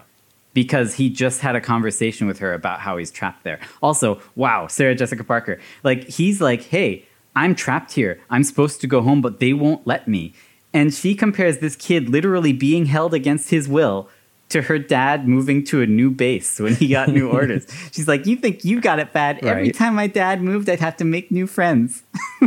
because 0.54 0.96
he 0.96 1.10
just 1.10 1.42
had 1.42 1.56
a 1.56 1.62
conversation 1.62 2.26
with 2.28 2.40
her 2.40 2.54
about 2.54 2.80
how 2.82 2.98
he's 2.98 3.12
trapped 3.12 3.44
there. 3.44 3.60
Also, 3.82 4.20
wow, 4.36 4.68
Sarah 4.68 4.96
Jessica 4.96 5.24
Parker. 5.24 5.60
Like, 5.84 6.08
he's 6.08 6.42
like, 6.42 6.64
hey, 6.64 7.06
I'm 7.36 7.54
trapped 7.56 7.92
here. 7.94 8.20
I'm 8.30 8.44
supposed 8.44 8.82
to 8.82 8.88
go 8.88 9.02
home, 9.02 9.22
but 9.22 9.40
they 9.40 9.54
won't 9.54 9.86
let 9.86 10.08
me. 10.08 10.34
And 10.74 10.94
she 10.94 11.16
compares 11.16 11.60
this 11.60 11.76
kid 11.76 12.10
literally 12.10 12.54
being 12.54 12.88
held 12.88 13.14
against 13.14 13.50
his 13.52 13.68
will 13.68 14.10
to 14.50 14.62
her 14.62 14.80
dad 14.80 15.28
moving 15.28 15.64
to 15.66 15.82
a 15.82 15.86
new 15.86 16.10
base 16.10 16.60
when 16.60 16.74
he 16.76 16.88
got 16.88 17.10
new 17.10 17.30
orders. 17.30 17.68
She's 17.92 18.08
like, 18.08 18.26
You 18.26 18.38
think 18.38 18.64
you 18.64 18.80
got 18.80 19.00
it 19.00 19.12
bad? 19.12 19.44
Every 19.44 19.72
time 19.72 19.96
my 19.96 20.08
dad 20.08 20.42
moved, 20.42 20.70
I'd 20.70 20.80
have 20.80 20.98
to 20.98 21.06
make 21.06 21.32
new 21.32 21.48
friends. 21.48 22.04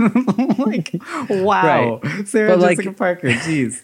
like, 0.59 0.95
wow. 1.29 2.01
Sarah 2.25 2.51
But, 2.51 2.59
like- 2.61 2.79
Jessica 2.79 2.95
Parker, 2.95 3.29
jeez. 3.29 3.81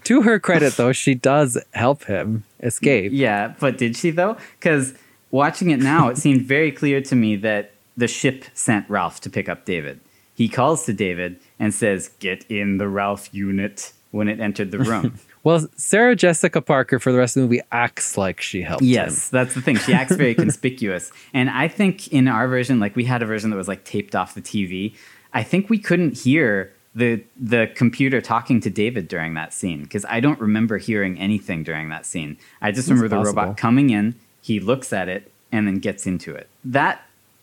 To 0.04 0.22
her 0.22 0.38
credit, 0.38 0.76
though, 0.76 0.92
she 0.92 1.14
does 1.14 1.58
help 1.74 2.04
him 2.04 2.44
escape. 2.60 3.12
Yeah, 3.12 3.54
but 3.60 3.76
did 3.78 3.96
she 3.96 4.10
though? 4.10 4.36
Because 4.58 4.94
watching 5.30 5.70
it 5.70 5.80
now, 5.80 6.08
it 6.08 6.16
seemed 6.18 6.42
very 6.42 6.72
clear 6.72 7.00
to 7.02 7.14
me 7.16 7.36
that 7.36 7.72
the 7.96 8.08
ship 8.08 8.44
sent 8.54 8.88
Ralph 8.88 9.20
to 9.22 9.30
pick 9.30 9.48
up 9.48 9.64
David. 9.64 10.00
He 10.34 10.48
calls 10.48 10.86
to 10.86 10.92
David 10.92 11.40
and 11.58 11.74
says, 11.74 12.08
"Get 12.20 12.44
in 12.48 12.78
the 12.78 12.88
Ralph 12.88 13.28
unit." 13.34 13.92
When 14.10 14.26
it 14.28 14.40
entered 14.40 14.70
the 14.70 14.78
room. 14.78 15.18
Well, 15.44 15.66
Sarah 15.76 16.16
Jessica 16.16 16.60
Parker 16.60 16.98
for 16.98 17.12
the 17.12 17.18
rest 17.18 17.36
of 17.36 17.42
the 17.42 17.48
movie 17.48 17.62
acts 17.72 18.16
like 18.16 18.40
she 18.40 18.62
helped 18.62 18.82
him. 18.82 18.88
yes, 18.88 19.28
that's 19.28 19.54
the 19.54 19.62
thing. 19.62 19.76
She 19.76 19.92
acts 19.92 20.14
very 20.14 20.34
conspicuous, 20.44 21.12
and 21.32 21.50
I 21.50 21.68
think 21.68 22.08
in 22.08 22.28
our 22.28 22.48
version, 22.48 22.80
like 22.80 22.96
we 22.96 23.04
had 23.04 23.22
a 23.22 23.26
version 23.26 23.50
that 23.50 23.56
was 23.56 23.68
like 23.68 23.84
taped 23.84 24.14
off 24.14 24.34
the 24.34 24.42
TV. 24.42 24.94
I 25.32 25.42
think 25.42 25.70
we 25.70 25.78
couldn't 25.78 26.18
hear 26.18 26.72
the 26.94 27.22
the 27.38 27.70
computer 27.74 28.20
talking 28.20 28.60
to 28.60 28.70
David 28.70 29.08
during 29.08 29.34
that 29.34 29.52
scene 29.52 29.82
because 29.82 30.04
I 30.08 30.20
don't 30.20 30.40
remember 30.40 30.78
hearing 30.78 31.18
anything 31.18 31.62
during 31.62 31.88
that 31.90 32.04
scene. 32.06 32.36
I 32.60 32.72
just 32.72 32.88
That's 32.88 33.00
remember 33.00 33.16
the 33.16 33.24
robot 33.24 33.56
coming 33.56 33.90
in, 33.90 34.16
he 34.40 34.60
looks 34.60 34.92
at 34.92 35.08
it, 35.08 35.30
and 35.52 35.66
then 35.66 35.78
gets 35.78 36.06
into 36.06 36.34
it. 36.34 36.48
That 36.64 37.02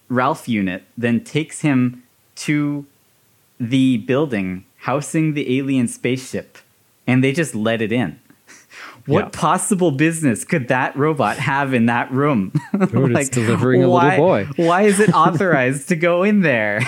Ralph 0.09 0.47
unit 0.47 0.83
then 0.97 1.23
takes 1.23 1.61
him 1.61 2.03
to 2.35 2.85
the 3.59 3.97
building 3.97 4.65
housing 4.79 5.33
the 5.33 5.57
alien 5.57 5.87
spaceship, 5.87 6.57
and 7.07 7.23
they 7.23 7.31
just 7.31 7.55
let 7.55 7.81
it 7.81 7.91
in. 7.91 8.19
What 9.07 9.25
Yeah. 9.25 9.29
possible 9.39 9.91
business 9.91 10.43
could 10.43 10.67
that 10.69 10.95
robot 10.97 11.37
have 11.37 11.75
in 11.75 11.85
that 11.85 12.11
room? 12.11 12.51
Dude, 12.73 13.15
it's 13.15 13.29
delivering 13.29 13.83
a 13.83 13.87
little 13.87 14.17
boy. 14.17 14.47
Why 14.55 14.81
is 14.81 14.99
it 14.99 15.13
authorized 15.13 15.89
to 15.89 15.95
go 15.95 16.23
in 16.23 16.41
there? 16.41 16.81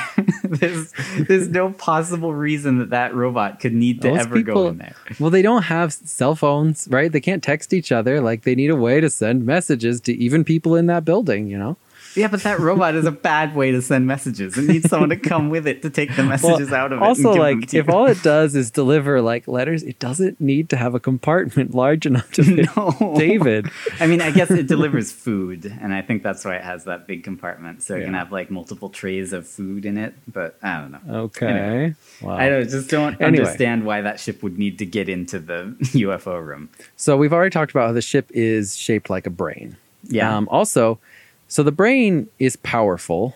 there's, 0.43 0.91
there's 1.19 1.47
no 1.49 1.71
possible 1.73 2.33
reason 2.33 2.79
that 2.79 2.89
that 2.89 3.13
robot 3.13 3.59
could 3.59 3.73
need 3.73 4.01
to 4.01 4.09
Those 4.09 4.19
ever 4.21 4.41
go 4.41 4.67
in 4.67 4.79
there. 4.79 4.95
Well, 5.19 5.29
they 5.29 5.43
don't 5.43 5.61
have 5.63 5.93
cell 5.93 6.33
phones, 6.33 6.87
right? 6.89 7.11
They 7.11 7.21
can't 7.21 7.43
text 7.43 7.71
each 7.71 7.91
other. 7.91 8.19
Like 8.19 8.41
they 8.41 8.55
need 8.55 8.71
a 8.71 8.75
way 8.75 8.99
to 8.99 9.11
send 9.11 9.45
messages 9.45 10.01
to 10.01 10.13
even 10.13 10.43
people 10.43 10.75
in 10.75 10.87
that 10.87 11.05
building, 11.05 11.45
you 11.47 11.57
know? 11.59 11.77
Yeah, 12.15 12.27
but 12.27 12.41
that 12.43 12.59
robot 12.59 12.95
is 12.95 13.05
a 13.05 13.11
bad 13.11 13.55
way 13.55 13.71
to 13.71 13.81
send 13.81 14.07
messages. 14.07 14.57
It 14.57 14.63
needs 14.63 14.89
someone 14.89 15.09
to 15.09 15.15
come 15.17 15.49
with 15.49 15.67
it 15.67 15.81
to 15.83 15.89
take 15.89 16.15
the 16.15 16.23
messages 16.23 16.73
out 16.73 16.91
of 16.91 17.01
it. 17.01 17.05
also, 17.05 17.33
like, 17.33 17.73
if 17.73 17.87
you. 17.87 17.93
all 17.93 18.05
it 18.07 18.21
does 18.23 18.55
is 18.55 18.71
deliver 18.71 19.21
like 19.21 19.47
letters, 19.47 19.83
it 19.83 19.99
doesn't 19.99 20.39
need 20.41 20.69
to 20.69 20.77
have 20.77 20.95
a 20.95 20.99
compartment 20.99 21.73
large 21.75 22.05
enough 22.05 22.31
to 22.33 22.43
fit 22.43 22.69
No. 22.75 23.13
David. 23.17 23.69
I 23.99 24.07
mean, 24.07 24.21
I 24.21 24.31
guess 24.31 24.49
it 24.51 24.67
delivers 24.67 25.11
food, 25.11 25.65
and 25.81 25.93
I 25.93 26.01
think 26.01 26.23
that's 26.23 26.43
why 26.43 26.55
it 26.55 26.63
has 26.63 26.85
that 26.85 27.07
big 27.07 27.23
compartment, 27.23 27.83
so 27.83 27.95
it 27.95 28.03
can 28.05 28.13
have 28.13 28.31
like 28.31 28.49
multiple 28.49 28.89
trays 28.89 29.33
of 29.33 29.47
food 29.47 29.85
in 29.85 29.97
it. 29.97 30.13
But 30.31 30.57
I 30.63 30.79
don't 30.81 30.91
know. 30.91 31.19
Okay. 31.25 31.47
Anyway. 31.47 31.95
Wow. 32.21 32.35
I 32.37 32.49
don't, 32.49 32.67
just 32.69 32.89
don't 32.89 33.13
Anyway. 33.21 33.39
understand 33.43 33.85
why 33.85 34.01
that 34.01 34.19
ship 34.19 34.41
would 34.43 34.57
need 34.57 34.79
to 34.79 34.85
get 34.85 35.07
into 35.09 35.39
the 35.39 35.75
UFO 35.81 36.43
room. 36.43 36.69
So 36.95 37.15
we've 37.17 37.33
already 37.33 37.51
talked 37.51 37.71
about 37.71 37.87
how 37.87 37.93
the 37.93 38.01
ship 38.01 38.29
is 38.33 38.75
shaped 38.75 39.09
like 39.09 39.27
a 39.27 39.29
brain. 39.29 39.77
Yeah. 40.09 40.35
Um, 40.35 40.47
also, 40.49 40.99
so 41.47 41.63
the 41.63 41.71
brain 41.71 42.27
is 42.39 42.55
powerful, 42.57 43.35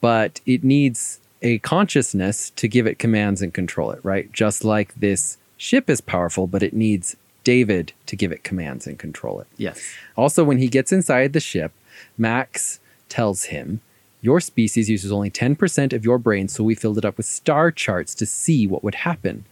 but 0.00 0.40
it 0.46 0.64
needs 0.64 1.20
a 1.42 1.58
consciousness 1.58 2.50
to 2.50 2.68
give 2.68 2.86
it 2.86 2.98
commands 2.98 3.40
and 3.42 3.54
control 3.54 3.90
it, 3.92 4.00
right? 4.04 4.30
Just 4.32 4.64
like 4.64 4.94
this 4.94 5.38
ship 5.56 5.88
is 5.88 6.00
powerful, 6.00 6.46
but 6.46 6.62
it 6.62 6.72
needs 6.72 7.16
David 7.44 7.92
to 8.06 8.16
give 8.16 8.32
it 8.32 8.44
commands 8.44 8.86
and 8.86 8.98
control 8.98 9.40
it. 9.40 9.46
yes. 9.56 9.80
Also, 10.16 10.44
when 10.44 10.58
he 10.58 10.68
gets 10.68 10.92
inside 10.92 11.32
the 11.32 11.40
ship, 11.40 11.72
Max 12.18 12.80
tells 13.08 13.44
him, 13.44 13.80
Your 14.20 14.40
species 14.40 14.90
uses 14.90 15.10
only 15.10 15.30
10% 15.30 15.92
of 15.92 16.04
your 16.04 16.18
brain, 16.18 16.48
so 16.48 16.62
we 16.62 16.74
filled 16.74 16.98
it 16.98 17.04
up 17.04 17.16
with 17.16 17.26
star 17.26 17.70
charts 17.70 18.14
to 18.16 18.26
see 18.26 18.66
what 18.66 18.84
would 18.84 18.96
happen. 18.96 19.44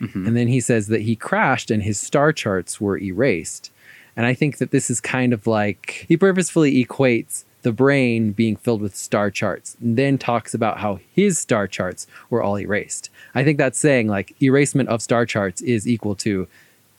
Mm-hmm. 0.00 0.26
And 0.26 0.36
then 0.36 0.48
he 0.48 0.60
says 0.60 0.88
that 0.88 1.02
he 1.02 1.16
crashed 1.16 1.70
and 1.70 1.82
his 1.82 1.98
star 1.98 2.32
charts 2.32 2.80
were 2.80 2.98
erased. 2.98 3.70
And 4.16 4.26
I 4.26 4.34
think 4.34 4.58
that 4.58 4.70
this 4.70 4.88
is 4.88 5.00
kind 5.00 5.32
of 5.32 5.46
like 5.46 6.06
he 6.08 6.16
purposefully 6.16 6.84
equates 6.84 7.44
the 7.62 7.72
brain 7.72 8.30
being 8.30 8.54
filled 8.54 8.80
with 8.80 8.94
star 8.94 9.30
charts, 9.30 9.76
and 9.80 9.96
then 9.96 10.18
talks 10.18 10.54
about 10.54 10.78
how 10.78 11.00
his 11.12 11.38
star 11.38 11.66
charts 11.66 12.06
were 12.30 12.40
all 12.40 12.58
erased. 12.58 13.10
I 13.34 13.42
think 13.42 13.58
that's 13.58 13.78
saying 13.78 14.06
like 14.06 14.40
erasement 14.40 14.88
of 14.88 15.02
star 15.02 15.26
charts 15.26 15.60
is 15.62 15.86
equal 15.86 16.14
to 16.16 16.46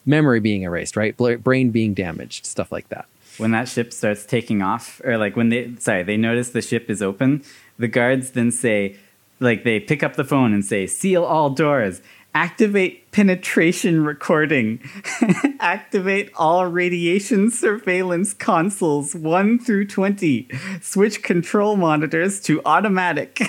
memory 0.06 0.40
being 0.40 0.64
erased, 0.64 0.98
right? 0.98 1.16
Brain 1.16 1.70
being 1.70 1.94
damaged, 1.94 2.46
stuff 2.46 2.72
like 2.72 2.90
that. 2.90 3.06
When 3.38 3.52
that 3.52 3.70
ship 3.70 3.94
starts 3.94 4.26
taking 4.26 4.62
off, 4.62 5.00
or 5.06 5.18
like 5.18 5.36
when 5.36 5.50
they, 5.50 5.74
sorry, 5.80 6.04
they 6.04 6.18
notice 6.18 6.50
the 6.50 6.62
ship 6.62 6.90
is 6.90 7.02
open, 7.02 7.44
the 7.78 7.88
guards 7.88 8.32
then 8.32 8.52
say, 8.52 8.98
like 9.40 9.64
they 9.64 9.80
pick 9.80 10.04
up 10.04 10.16
the 10.16 10.24
phone 10.24 10.54
and 10.54 10.66
say, 10.66 10.88
seal 10.88 11.24
all 11.24 11.50
doors, 11.50 12.02
activate 12.38 13.12
penetration 13.12 14.04
recording, 14.04 14.80
activate 15.60 16.30
all 16.36 16.68
radiation 16.68 17.50
surveillance 17.50 18.32
consoles 18.32 19.16
1 19.16 19.58
through 19.58 19.88
20, 19.88 20.48
switch 20.80 21.24
control 21.24 21.76
monitors 21.76 22.40
to 22.40 22.62
automatic. 22.64 23.42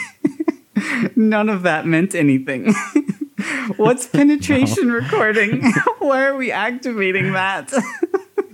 None 1.16 1.50
of 1.50 1.64
that 1.64 1.84
meant 1.84 2.14
anything. 2.14 2.72
What's 3.76 4.06
penetration 4.06 4.88
no. 4.88 4.94
recording? 4.94 5.70
Why 5.98 6.24
are 6.24 6.36
we 6.36 6.50
activating 6.50 7.32
that? 7.34 7.70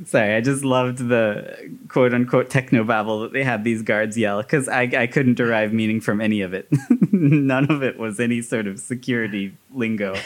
Sorry, 0.05 0.35
I 0.35 0.41
just 0.41 0.65
loved 0.65 0.99
the 0.99 1.77
quote 1.95 2.13
unquote 2.13 2.51
techno 2.51 2.83
babble 2.83 3.21
that 3.21 3.33
they 3.33 3.45
had 3.45 3.63
these 3.63 3.81
guards 3.81 4.19
yell 4.19 4.43
because 4.43 4.69
I, 4.69 4.91
I 4.99 5.07
couldn't 5.07 5.35
derive 5.35 5.73
meaning 5.73 6.01
from 6.01 6.21
any 6.21 6.41
of 6.41 6.53
it. 6.53 6.67
None 7.13 7.71
of 7.71 7.85
it 7.85 8.01
was 8.01 8.19
any 8.19 8.43
sort 8.43 8.67
of 8.67 8.81
security 8.81 9.57
lingo. 9.73 10.17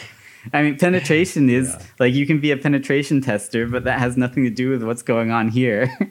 I 0.54 0.62
mean, 0.62 0.78
penetration 0.78 1.50
is 1.50 1.68
yeah. 1.68 1.82
like 1.98 2.14
you 2.14 2.26
can 2.26 2.40
be 2.40 2.52
a 2.52 2.56
penetration 2.56 3.20
tester, 3.20 3.66
but 3.66 3.84
that 3.84 3.98
has 3.98 4.16
nothing 4.16 4.44
to 4.44 4.50
do 4.50 4.70
with 4.70 4.82
what's 4.82 5.02
going 5.02 5.30
on 5.30 5.48
here. 5.48 5.94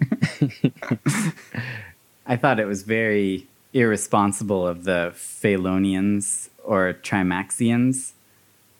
I 2.27 2.35
thought 2.35 2.59
it 2.59 2.67
was 2.67 2.83
very 2.83 3.47
irresponsible 3.73 4.67
of 4.67 4.83
the 4.83 5.11
Phalonians 5.15 6.49
or 6.63 6.93
Trimaxians 6.93 8.11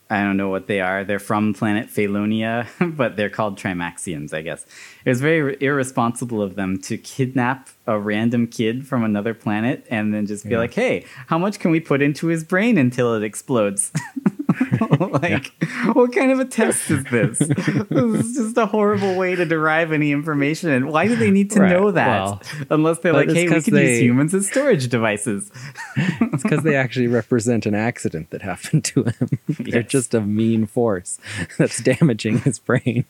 I 0.09 0.23
don't 0.23 0.37
know 0.37 0.49
what 0.49 0.67
they 0.67 0.79
are. 0.79 1.03
They're 1.03 1.19
from 1.19 1.53
planet 1.53 1.87
Phalonia, 1.87 2.67
but 2.95 3.17
they're 3.17 3.29
called 3.29 3.57
Trimaxians, 3.57 4.33
I 4.33 4.41
guess. 4.41 4.65
It 5.05 5.09
was 5.09 5.21
very 5.21 5.57
irresponsible 5.59 6.41
of 6.41 6.55
them 6.55 6.79
to 6.83 6.97
kidnap 6.97 7.69
a 7.85 7.99
random 7.99 8.47
kid 8.47 8.87
from 8.87 9.03
another 9.03 9.33
planet 9.33 9.85
and 9.89 10.13
then 10.13 10.25
just 10.25 10.43
be 10.43 10.51
yeah. 10.51 10.59
like, 10.59 10.73
hey, 10.73 11.05
how 11.27 11.37
much 11.37 11.59
can 11.59 11.71
we 11.71 11.79
put 11.79 12.01
into 12.01 12.27
his 12.27 12.43
brain 12.43 12.77
until 12.77 13.13
it 13.15 13.23
explodes? 13.23 13.91
like, 14.99 15.53
yeah. 15.61 15.91
what 15.93 16.13
kind 16.13 16.31
of 16.31 16.39
a 16.39 16.45
test 16.45 16.89
is 16.89 17.03
this? 17.05 17.39
this 17.89 18.25
is 18.25 18.35
just 18.35 18.57
a 18.57 18.65
horrible 18.65 19.15
way 19.15 19.35
to 19.35 19.45
derive 19.45 19.91
any 19.91 20.11
information. 20.11 20.69
And 20.69 20.89
why 20.89 21.07
do 21.07 21.15
they 21.15 21.31
need 21.31 21.51
to 21.51 21.61
right. 21.61 21.71
know 21.71 21.91
that? 21.91 22.07
Well, 22.07 22.41
Unless 22.69 22.99
they're 22.99 23.13
like, 23.13 23.29
hey, 23.29 23.47
we 23.47 23.61
can 23.61 23.73
they, 23.73 23.91
use 23.91 24.01
humans 24.01 24.33
as 24.33 24.47
storage 24.47 24.87
devices. 24.89 25.51
it's 25.95 26.43
because 26.43 26.63
they 26.63 26.75
actually 26.75 27.07
represent 27.07 27.65
an 27.65 27.75
accident 27.75 28.29
that 28.31 28.41
happened 28.41 28.83
to 28.85 29.03
him. 29.03 29.29
they're 29.47 29.81
yes. 29.81 29.91
just 29.91 30.13
a 30.13 30.21
mean 30.21 30.65
force 30.65 31.19
that's 31.57 31.81
damaging 31.81 32.39
his 32.39 32.59
brain. 32.59 33.05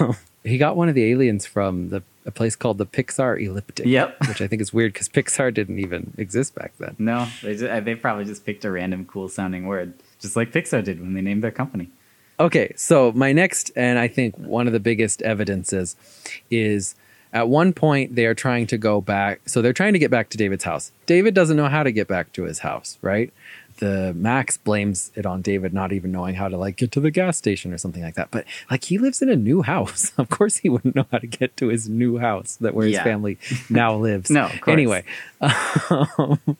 Um, 0.00 0.16
he 0.42 0.58
got 0.58 0.76
one 0.76 0.88
of 0.88 0.94
the 0.94 1.04
aliens 1.10 1.46
from 1.46 1.90
the 1.90 2.02
a 2.26 2.32
place 2.32 2.56
called 2.56 2.78
the 2.78 2.86
Pixar 2.86 3.40
Elliptic. 3.40 3.86
Yep. 3.86 4.28
Which 4.28 4.40
I 4.40 4.48
think 4.48 4.60
is 4.60 4.72
weird 4.72 4.92
because 4.92 5.08
Pixar 5.08 5.54
didn't 5.54 5.78
even 5.78 6.12
exist 6.18 6.54
back 6.56 6.72
then. 6.78 6.96
No, 6.98 7.28
they 7.40 7.54
just, 7.56 7.84
they 7.84 7.94
probably 7.94 8.24
just 8.24 8.44
picked 8.44 8.64
a 8.64 8.70
random 8.70 9.04
cool 9.04 9.28
sounding 9.28 9.66
word 9.66 9.94
just 10.26 10.36
like 10.36 10.52
Pixar 10.52 10.84
did 10.84 11.00
when 11.00 11.14
they 11.14 11.20
named 11.20 11.42
their 11.42 11.50
company. 11.50 11.90
Okay, 12.38 12.72
so 12.76 13.12
my 13.12 13.32
next, 13.32 13.70
and 13.76 13.98
I 13.98 14.08
think 14.08 14.36
one 14.36 14.66
of 14.66 14.72
the 14.72 14.80
biggest 14.80 15.22
evidences 15.22 15.96
is 16.50 16.94
at 17.32 17.48
one 17.48 17.72
point 17.72 18.14
they 18.14 18.26
are 18.26 18.34
trying 18.34 18.66
to 18.68 18.78
go 18.78 19.00
back. 19.00 19.40
So 19.46 19.62
they're 19.62 19.72
trying 19.72 19.94
to 19.94 19.98
get 19.98 20.10
back 20.10 20.28
to 20.30 20.38
David's 20.38 20.64
house. 20.64 20.92
David 21.06 21.34
doesn't 21.34 21.56
know 21.56 21.68
how 21.68 21.82
to 21.82 21.92
get 21.92 22.08
back 22.08 22.32
to 22.32 22.44
his 22.44 22.60
house, 22.60 22.98
right? 23.02 23.32
The 23.78 24.14
Max 24.14 24.56
blames 24.56 25.12
it 25.14 25.26
on 25.26 25.42
David 25.42 25.74
not 25.74 25.92
even 25.92 26.12
knowing 26.12 26.34
how 26.34 26.48
to 26.48 26.56
like 26.56 26.76
get 26.76 26.92
to 26.92 27.00
the 27.00 27.10
gas 27.10 27.36
station 27.36 27.72
or 27.72 27.78
something 27.78 28.02
like 28.02 28.14
that. 28.14 28.30
But 28.30 28.46
like 28.70 28.84
he 28.84 28.96
lives 28.96 29.20
in 29.20 29.28
a 29.28 29.36
new 29.36 29.62
house. 29.62 30.12
of 30.18 30.30
course 30.30 30.58
he 30.58 30.68
wouldn't 30.68 30.94
know 30.94 31.06
how 31.10 31.18
to 31.18 31.26
get 31.26 31.56
to 31.58 31.68
his 31.68 31.88
new 31.88 32.18
house 32.18 32.56
that 32.56 32.74
where 32.74 32.86
yeah. 32.86 32.98
his 32.98 33.04
family 33.04 33.38
now 33.68 33.94
lives. 34.08 34.30
no, 34.30 34.50
anyway. 34.66 35.04
Um, 36.18 36.56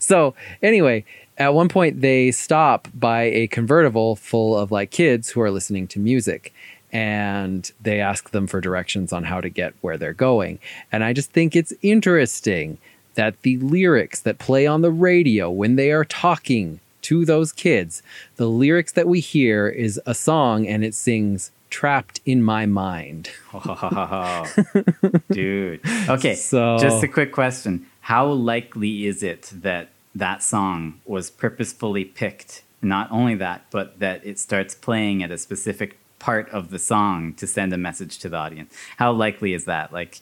so 0.00 0.34
anyway, 0.62 1.04
at 1.38 1.54
one 1.54 1.68
point 1.68 2.00
they 2.00 2.30
stop 2.30 2.88
by 2.94 3.22
a 3.22 3.46
convertible 3.48 4.16
full 4.16 4.56
of 4.56 4.70
like 4.70 4.90
kids 4.90 5.30
who 5.30 5.40
are 5.40 5.50
listening 5.50 5.86
to 5.88 5.98
music 5.98 6.52
and 6.92 7.72
they 7.82 8.00
ask 8.00 8.30
them 8.30 8.46
for 8.46 8.60
directions 8.60 9.12
on 9.12 9.24
how 9.24 9.40
to 9.40 9.48
get 9.48 9.74
where 9.80 9.96
they're 9.96 10.12
going. 10.12 10.58
And 10.92 11.02
i 11.02 11.12
just 11.12 11.30
think 11.30 11.56
it's 11.56 11.72
interesting 11.82 12.78
that 13.14 13.40
the 13.42 13.56
lyrics 13.58 14.20
that 14.20 14.38
play 14.38 14.66
on 14.66 14.82
the 14.82 14.90
radio 14.90 15.50
when 15.50 15.76
they 15.76 15.92
are 15.92 16.04
talking 16.04 16.80
to 17.02 17.24
those 17.24 17.52
kids 17.52 18.02
the 18.36 18.46
lyrics 18.46 18.92
that 18.92 19.06
we 19.06 19.20
hear 19.20 19.68
is 19.68 20.00
a 20.06 20.14
song 20.14 20.66
and 20.66 20.84
it 20.84 20.94
sings 20.94 21.50
trapped 21.74 22.20
in 22.24 22.40
my 22.40 22.66
mind. 22.66 23.30
Dude. 25.30 25.80
Okay 26.08 26.34
so 26.36 26.78
just 26.78 27.02
a 27.02 27.08
quick 27.08 27.32
question. 27.32 27.86
How 28.00 28.26
likely 28.26 29.06
is 29.06 29.22
it 29.22 29.50
that 29.52 29.88
that 30.14 30.42
song 30.42 31.00
was 31.04 31.30
purposefully 31.30 32.04
picked. 32.04 32.62
Not 32.82 33.10
only 33.10 33.34
that, 33.36 33.66
but 33.70 33.98
that 33.98 34.24
it 34.24 34.38
starts 34.38 34.74
playing 34.74 35.22
at 35.22 35.30
a 35.30 35.38
specific 35.38 35.98
part 36.18 36.48
of 36.50 36.70
the 36.70 36.78
song 36.78 37.34
to 37.34 37.46
send 37.46 37.72
a 37.72 37.78
message 37.78 38.18
to 38.18 38.28
the 38.28 38.36
audience. 38.36 38.74
How 38.98 39.12
likely 39.12 39.54
is 39.54 39.64
that? 39.64 39.92
Like, 39.92 40.20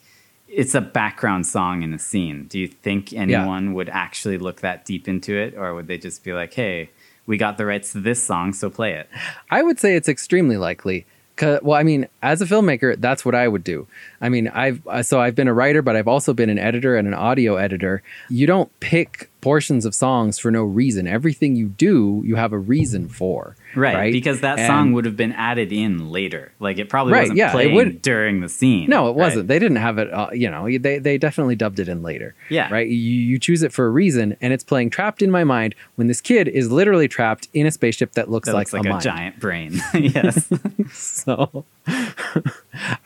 it's 0.49 0.75
a 0.75 0.81
background 0.81 1.47
song 1.47 1.83
in 1.83 1.93
a 1.93 1.99
scene. 1.99 2.47
Do 2.47 2.59
you 2.59 2.69
think 2.69 3.13
anyone 3.13 3.69
yeah. 3.69 3.73
would 3.73 3.89
actually 3.89 4.39
look 4.39 4.61
that 4.61 4.85
deep 4.85 5.09
into 5.09 5.37
it, 5.37 5.55
or 5.57 5.75
would 5.75 5.87
they 5.87 5.99
just 5.99 6.23
be 6.23 6.33
like, 6.33 6.55
"Hey, 6.55 6.91
we 7.27 7.37
got 7.37 7.57
the 7.59 7.67
rights 7.67 7.93
to 7.93 8.01
this 8.01 8.23
song, 8.23 8.53
so 8.53 8.69
play 8.69 8.93
it"? 8.93 9.09
I 9.51 9.63
would 9.63 9.81
say 9.81 9.97
it's 9.97 10.09
extremely 10.09 10.57
likely 10.57 11.07
well, 11.41 11.75
I 11.75 11.83
mean, 11.83 12.09
as 12.23 12.41
a 12.41 12.47
filmmaker, 12.47 13.01
that's 13.01 13.25
what 13.25 13.35
I 13.35 13.49
would 13.49 13.65
do. 13.65 13.87
I 14.21 14.29
mean, 14.29 14.49
I've 14.49 14.87
uh, 14.87 15.03
so 15.03 15.21
I've 15.21 15.35
been 15.35 15.49
a 15.49 15.55
writer, 15.55 15.83
but 15.83 15.97
I've 15.97 16.09
also 16.09 16.33
been 16.33 16.51
an 16.51 16.59
editor 16.59 16.97
and 16.97 17.09
an 17.09 17.15
audio 17.15 17.57
editor. 17.57 18.03
You 18.29 18.47
don't 18.47 18.71
pick 18.81 19.31
portions 19.43 19.85
of 19.85 19.95
songs 19.95 20.39
for 20.39 20.51
no 20.51 20.63
reason. 20.63 21.07
Everything 21.07 21.55
you 21.57 21.69
do, 21.69 22.23
you 22.25 22.37
have 22.37 22.53
a 22.53 22.59
reason 22.59 23.09
for. 23.09 23.57
Right, 23.75 23.95
right? 23.95 24.13
because 24.13 24.41
that 24.41 24.59
and, 24.59 24.67
song 24.67 24.93
would 24.93 25.05
have 25.05 25.17
been 25.17 25.33
added 25.33 25.73
in 25.73 26.11
later. 26.11 26.53
Like 26.61 26.79
it 26.79 26.89
probably 26.89 27.13
right, 27.13 27.23
wasn't 27.23 27.39
yeah, 27.39 27.53
playing 27.53 27.75
would, 27.75 28.03
during 28.03 28.41
the 28.41 28.49
scene. 28.49 28.89
No, 28.89 29.09
it 29.09 29.17
wasn't. 29.17 29.49
They 29.49 29.59
didn't 29.59 29.77
have 29.77 29.99
it. 29.99 30.13
Uh, 30.13 30.31
you 30.33 30.51
know, 30.51 30.67
they 30.79 30.99
they 30.99 31.19
definitely 31.19 31.57
dubbed 31.57 31.81
it 31.81 31.89
in 31.89 32.03
later. 32.03 32.35
Yeah, 32.49 32.73
right. 32.73 32.87
You 32.87 32.95
you 32.95 33.39
choose 33.39 33.63
it 33.63 33.73
for 33.73 33.87
a 33.87 33.91
reason, 33.91 34.37
and 34.41 34.53
it's 34.53 34.65
playing 34.65 34.91
trapped 34.91 35.23
in 35.23 35.31
my 35.31 35.45
mind 35.45 35.75
when 35.97 36.07
this 36.07 36.21
kid 36.21 36.49
is 36.49 36.71
literally 36.71 37.09
trapped 37.09 37.49
in 37.53 37.67
a 37.67 37.71
spaceship 37.71 38.13
that 38.13 38.31
looks 38.31 38.47
that 38.47 38.55
like, 38.55 38.73
looks 38.73 38.87
like 38.87 38.95
a, 38.95 38.97
a 38.97 39.01
giant 39.01 39.41
brain. 39.41 39.81
yes. 39.95 40.49
so, 40.93 41.65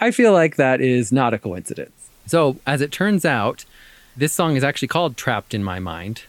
I 0.00 0.10
feel 0.10 0.32
like 0.32 0.56
that 0.56 0.80
is 0.80 1.12
not 1.12 1.32
a 1.32 1.38
coincidence. 1.38 2.10
So, 2.26 2.56
as 2.66 2.80
it 2.80 2.90
turns 2.92 3.24
out, 3.24 3.64
this 4.16 4.32
song 4.32 4.56
is 4.56 4.64
actually 4.64 4.88
called 4.88 5.16
"Trapped 5.16 5.52
in 5.52 5.62
My 5.62 5.78
Mind," 5.78 6.22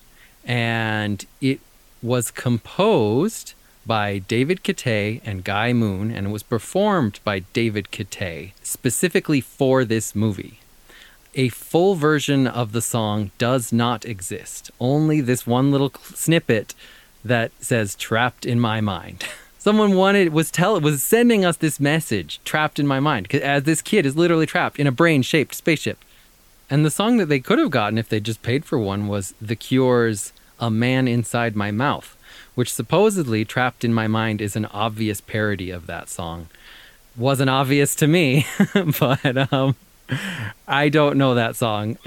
and 0.44 1.26
it 1.42 1.60
was 2.02 2.32
composed 2.32 3.54
by 3.86 4.20
David 4.20 4.64
Kittay 4.64 5.22
and 5.26 5.44
Guy 5.44 5.72
Moon, 5.72 6.12
and 6.12 6.28
it 6.28 6.30
was 6.30 6.44
performed 6.44 7.20
by 7.24 7.40
David 7.54 7.88
Kittay 7.92 8.52
specifically 8.62 9.40
for 9.40 9.86
this 9.86 10.14
movie. 10.14 10.60
A 11.36 11.50
full 11.50 11.96
version 11.96 12.48
of 12.48 12.74
the 12.74 12.82
song 12.82 13.32
does 13.38 13.72
not 13.72 14.06
exist, 14.06 14.72
only 14.80 15.22
this 15.22 15.48
one 15.48 15.72
little 15.72 15.94
snippet 16.14 16.76
that 17.24 17.52
says 17.60 17.96
trapped 17.96 18.46
in 18.46 18.60
my 18.60 18.82
mind. 18.82 19.24
Someone 19.58 19.96
wanted 19.96 20.34
was 20.34 20.52
tell 20.52 20.80
was 20.80 21.04
sending 21.04 21.44
us 21.44 21.58
this 21.58 21.80
message 21.80 22.40
trapped 22.46 22.80
in 22.80 22.88
my 22.88 23.00
mind 23.00 23.34
as 23.36 23.64
this 23.64 23.82
kid 23.82 24.06
is 24.06 24.16
literally 24.16 24.46
trapped 24.46 24.80
in 24.80 24.88
a 24.88 24.92
brain-shaped 24.92 25.54
spaceship. 25.54 26.00
And 26.70 26.86
the 26.86 26.92
song 26.92 27.18
that 27.18 27.28
they 27.28 27.40
could 27.40 27.60
have 27.60 27.72
gotten 27.72 27.98
if 27.98 28.10
they 28.10 28.20
just 28.20 28.42
paid 28.42 28.66
for 28.66 28.78
one 28.78 29.08
was 29.08 29.34
The 29.42 29.56
Cure's 29.56 30.34
A 30.60 30.70
Man 30.70 31.08
Inside 31.08 31.56
My 31.56 31.72
Mouth 31.72 32.18
which 32.58 32.74
supposedly 32.74 33.46
trapped 33.46 33.84
in 33.84 33.94
my 33.94 34.08
mind 34.08 34.42
is 34.42 34.56
an 34.56 34.66
obvious 34.66 35.22
parody 35.22 35.70
of 35.70 35.86
that 35.86 36.10
song. 36.10 36.48
Wasn't 37.16 37.52
obvious 37.52 37.94
to 37.98 38.08
me, 38.08 38.48
but 39.00 39.54
um, 39.54 39.76
I 40.68 40.90
don't 40.90 41.20
know 41.20 41.36
that 41.36 41.56
song. 41.56 42.00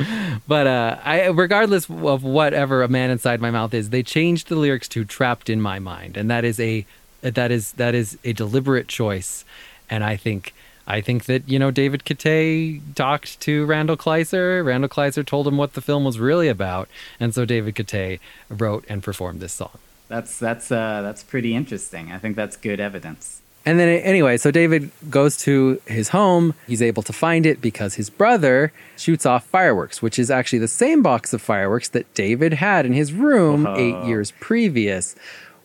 But 0.49 0.67
uh, 0.67 0.99
I, 1.05 1.27
regardless 1.27 1.89
of 1.89 2.25
whatever 2.25 2.83
"A 2.83 2.89
Man 2.89 3.11
Inside 3.11 3.41
My 3.41 3.53
Mouth" 3.53 3.73
is, 3.73 3.91
they 3.91 4.03
changed 4.03 4.49
the 4.49 4.57
lyrics 4.57 4.89
to 4.89 5.05
"Trapped 5.05 5.49
in 5.49 5.61
My 5.61 5.79
Mind," 5.79 6.17
and 6.17 6.29
that 6.31 6.45
is 6.45 6.59
a 6.59 6.85
that 7.23 7.53
is 7.53 7.71
that 7.73 7.95
is 7.95 8.19
a 8.25 8.33
deliberate 8.33 8.89
choice. 8.89 9.45
And 9.89 10.03
I 10.03 10.17
think 10.17 10.53
I 10.91 11.01
think 11.01 11.27
that 11.27 11.49
you 11.49 11.59
know 11.59 11.71
David 11.71 12.05
Kittay 12.05 12.81
talked 12.95 13.41
to 13.43 13.65
Randall 13.65 13.97
Kleiser. 13.97 14.65
Randall 14.65 14.89
Kleiser 14.89 15.25
told 15.25 15.47
him 15.47 15.57
what 15.57 15.75
the 15.75 15.81
film 15.81 16.05
was 16.05 16.19
really 16.19 16.49
about, 16.49 16.89
and 17.21 17.33
so 17.33 17.45
David 17.45 17.77
Kittay 17.77 18.19
wrote 18.49 18.85
and 18.89 19.01
performed 19.01 19.39
this 19.41 19.53
song. 19.53 19.79
That's 20.09 20.37
that's 20.39 20.73
uh, 20.73 21.01
that's 21.03 21.23
pretty 21.23 21.55
interesting. 21.55 22.11
I 22.11 22.19
think 22.19 22.35
that's 22.35 22.57
good 22.57 22.81
evidence. 22.81 23.41
And 23.65 23.79
then 23.79 23.89
anyway, 24.01 24.37
so 24.37 24.51
David 24.51 24.91
goes 25.11 25.37
to 25.39 25.81
his 25.87 26.09
home. 26.09 26.55
He's 26.67 26.83
able 26.83 27.03
to 27.05 27.13
find 27.13 27.47
it 27.47 27.61
because 27.61 27.95
his 27.95 28.11
brother 28.11 28.73
shoots 28.97 29.27
off 29.27 29.45
fireworks, 29.45 30.03
which 30.03 30.19
is 30.19 30.31
actually 30.31 30.61
the 30.61 30.69
same 30.69 31.03
box 31.03 31.33
of 31.33 31.43
fireworks 31.43 31.91
that 31.91 32.13
David 32.15 32.55
had 32.55 32.87
in 32.87 32.95
his 32.95 33.13
room 33.13 33.65
Whoa. 33.65 33.77
eight 33.77 34.07
years 34.07 34.33
previous. 34.41 35.15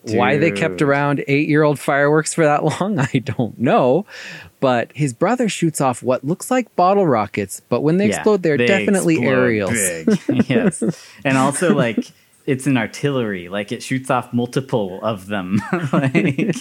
Why 0.05 0.37
they 0.37 0.51
kept 0.51 0.81
around 0.81 1.23
eight 1.27 1.47
year 1.49 1.63
old 1.63 1.79
fireworks 1.79 2.33
for 2.33 2.45
that 2.45 2.63
long, 2.81 2.99
I 2.99 3.19
don't 3.23 3.57
know. 3.59 4.05
But 4.59 4.91
his 4.93 5.13
brother 5.13 5.49
shoots 5.49 5.81
off 5.81 6.01
what 6.01 6.23
looks 6.23 6.49
like 6.49 6.75
bottle 6.75 7.07
rockets, 7.07 7.61
but 7.69 7.81
when 7.81 7.97
they 7.97 8.07
Yeah, 8.07 8.15
explode, 8.17 8.43
they're 8.43 8.57
they 8.57 8.67
definitely 8.67 9.15
explode 9.15 9.29
aerials. 9.29 9.77
yes, 10.49 10.83
and 11.23 11.37
also 11.37 11.73
like 11.75 12.05
it's 12.45 12.67
an 12.67 12.77
artillery. 12.77 13.49
Like 13.49 13.71
it 13.71 13.81
shoots 13.81 14.09
off 14.09 14.31
multiple 14.33 14.99
of 15.03 15.27
them. 15.27 15.61
like, 15.91 16.55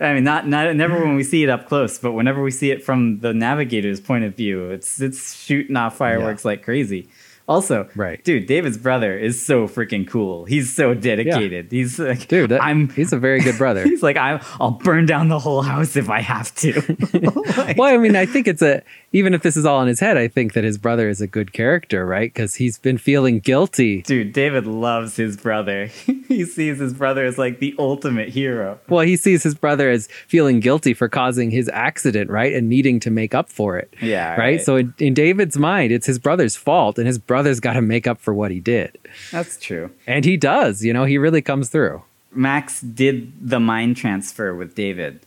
I 0.00 0.14
mean, 0.14 0.24
not 0.24 0.48
not 0.48 0.74
never 0.74 0.98
when 1.04 1.16
we 1.16 1.22
see 1.22 1.42
it 1.42 1.48
up 1.50 1.66
close, 1.66 1.98
but 1.98 2.12
whenever 2.12 2.42
we 2.42 2.50
see 2.50 2.70
it 2.70 2.82
from 2.82 3.20
the 3.20 3.34
navigator's 3.34 4.00
point 4.00 4.24
of 4.24 4.34
view, 4.36 4.70
it's 4.70 5.00
it's 5.00 5.34
shooting 5.34 5.76
off 5.76 5.96
fireworks 5.96 6.44
like 6.44 6.62
crazy. 6.62 7.08
Also, 7.50 7.88
Right. 7.96 8.22
dude, 8.24 8.46
David's 8.46 8.78
brother 8.78 9.18
is 9.18 9.44
so 9.44 9.66
freaking 9.66 10.06
cool. 10.08 10.44
He's 10.44 10.72
so 10.72 10.94
dedicated. 10.94 11.70
He's 11.72 11.98
like, 11.98 12.28
Dude, 12.28 12.50
that- 12.50 12.62
I'm. 12.62 12.88
he's 12.90 13.12
a 13.12 13.18
very 13.18 13.40
good 13.40 13.58
brother. 13.58 13.82
He's 13.90 14.02
like, 14.02 14.16
I, 14.16 14.40
I'll 14.60 14.70
burn 14.70 15.04
down 15.04 15.28
the 15.28 15.38
whole 15.40 15.62
house 15.62 15.96
if 15.96 16.08
I 16.08 16.20
have 16.20 16.54
to. 16.56 16.72
Like- 17.56 17.76
well, 17.76 17.92
I 17.92 17.96
mean, 17.98 18.14
I 18.14 18.24
think 18.24 18.46
it's 18.46 18.62
a 18.62 18.82
even 19.12 19.34
if 19.34 19.42
this 19.42 19.56
is 19.56 19.66
all 19.66 19.82
in 19.82 19.88
his 19.88 19.98
head, 20.00 20.16
I 20.16 20.28
think 20.28 20.52
that 20.52 20.62
his 20.62 20.78
brother 20.78 21.08
is 21.08 21.20
a 21.20 21.26
good 21.26 21.52
character, 21.52 22.06
right? 22.06 22.32
Because 22.32 22.54
he's 22.54 22.78
been 22.78 22.96
feeling 22.96 23.40
guilty. 23.40 24.02
Dude, 24.02 24.32
David 24.32 24.66
loves 24.66 25.16
his 25.16 25.36
brother. 25.36 25.86
he 26.28 26.44
sees 26.44 26.78
his 26.78 26.94
brother 26.94 27.24
as 27.24 27.36
like 27.36 27.58
the 27.58 27.74
ultimate 27.78 28.28
hero. 28.28 28.78
Well, 28.88 29.04
he 29.04 29.16
sees 29.16 29.42
his 29.42 29.54
brother 29.56 29.90
as 29.90 30.06
feeling 30.28 30.60
guilty 30.60 30.94
for 30.94 31.08
causing 31.08 31.50
his 31.50 31.68
accident, 31.72 32.30
right? 32.30 32.52
And 32.54 32.68
needing 32.68 33.00
to 33.00 33.10
make 33.10 33.34
up 33.34 33.48
for 33.50 33.76
it. 33.76 33.92
Yeah, 34.00 34.30
Right. 34.30 34.38
right. 34.38 34.60
So 34.60 34.76
in, 34.76 34.94
in 34.98 35.14
David's 35.14 35.56
mind, 35.58 35.90
it's 35.90 36.06
his 36.06 36.18
brother's 36.20 36.54
fault, 36.54 36.96
and 36.98 37.06
his 37.08 37.18
brother's 37.18 37.58
got 37.58 37.72
to 37.72 37.82
make 37.82 38.06
up 38.06 38.20
for 38.20 38.32
what 38.32 38.50
he 38.52 38.60
did. 38.60 38.96
That's 39.32 39.58
true. 39.58 39.90
And 40.06 40.24
he 40.24 40.36
does, 40.36 40.84
you 40.84 40.92
know, 40.92 41.04
he 41.04 41.18
really 41.18 41.42
comes 41.42 41.68
through. 41.68 42.02
Max 42.32 42.80
did 42.80 43.32
the 43.50 43.58
mind 43.58 43.96
transfer 43.96 44.54
with 44.54 44.76
David 44.76 45.20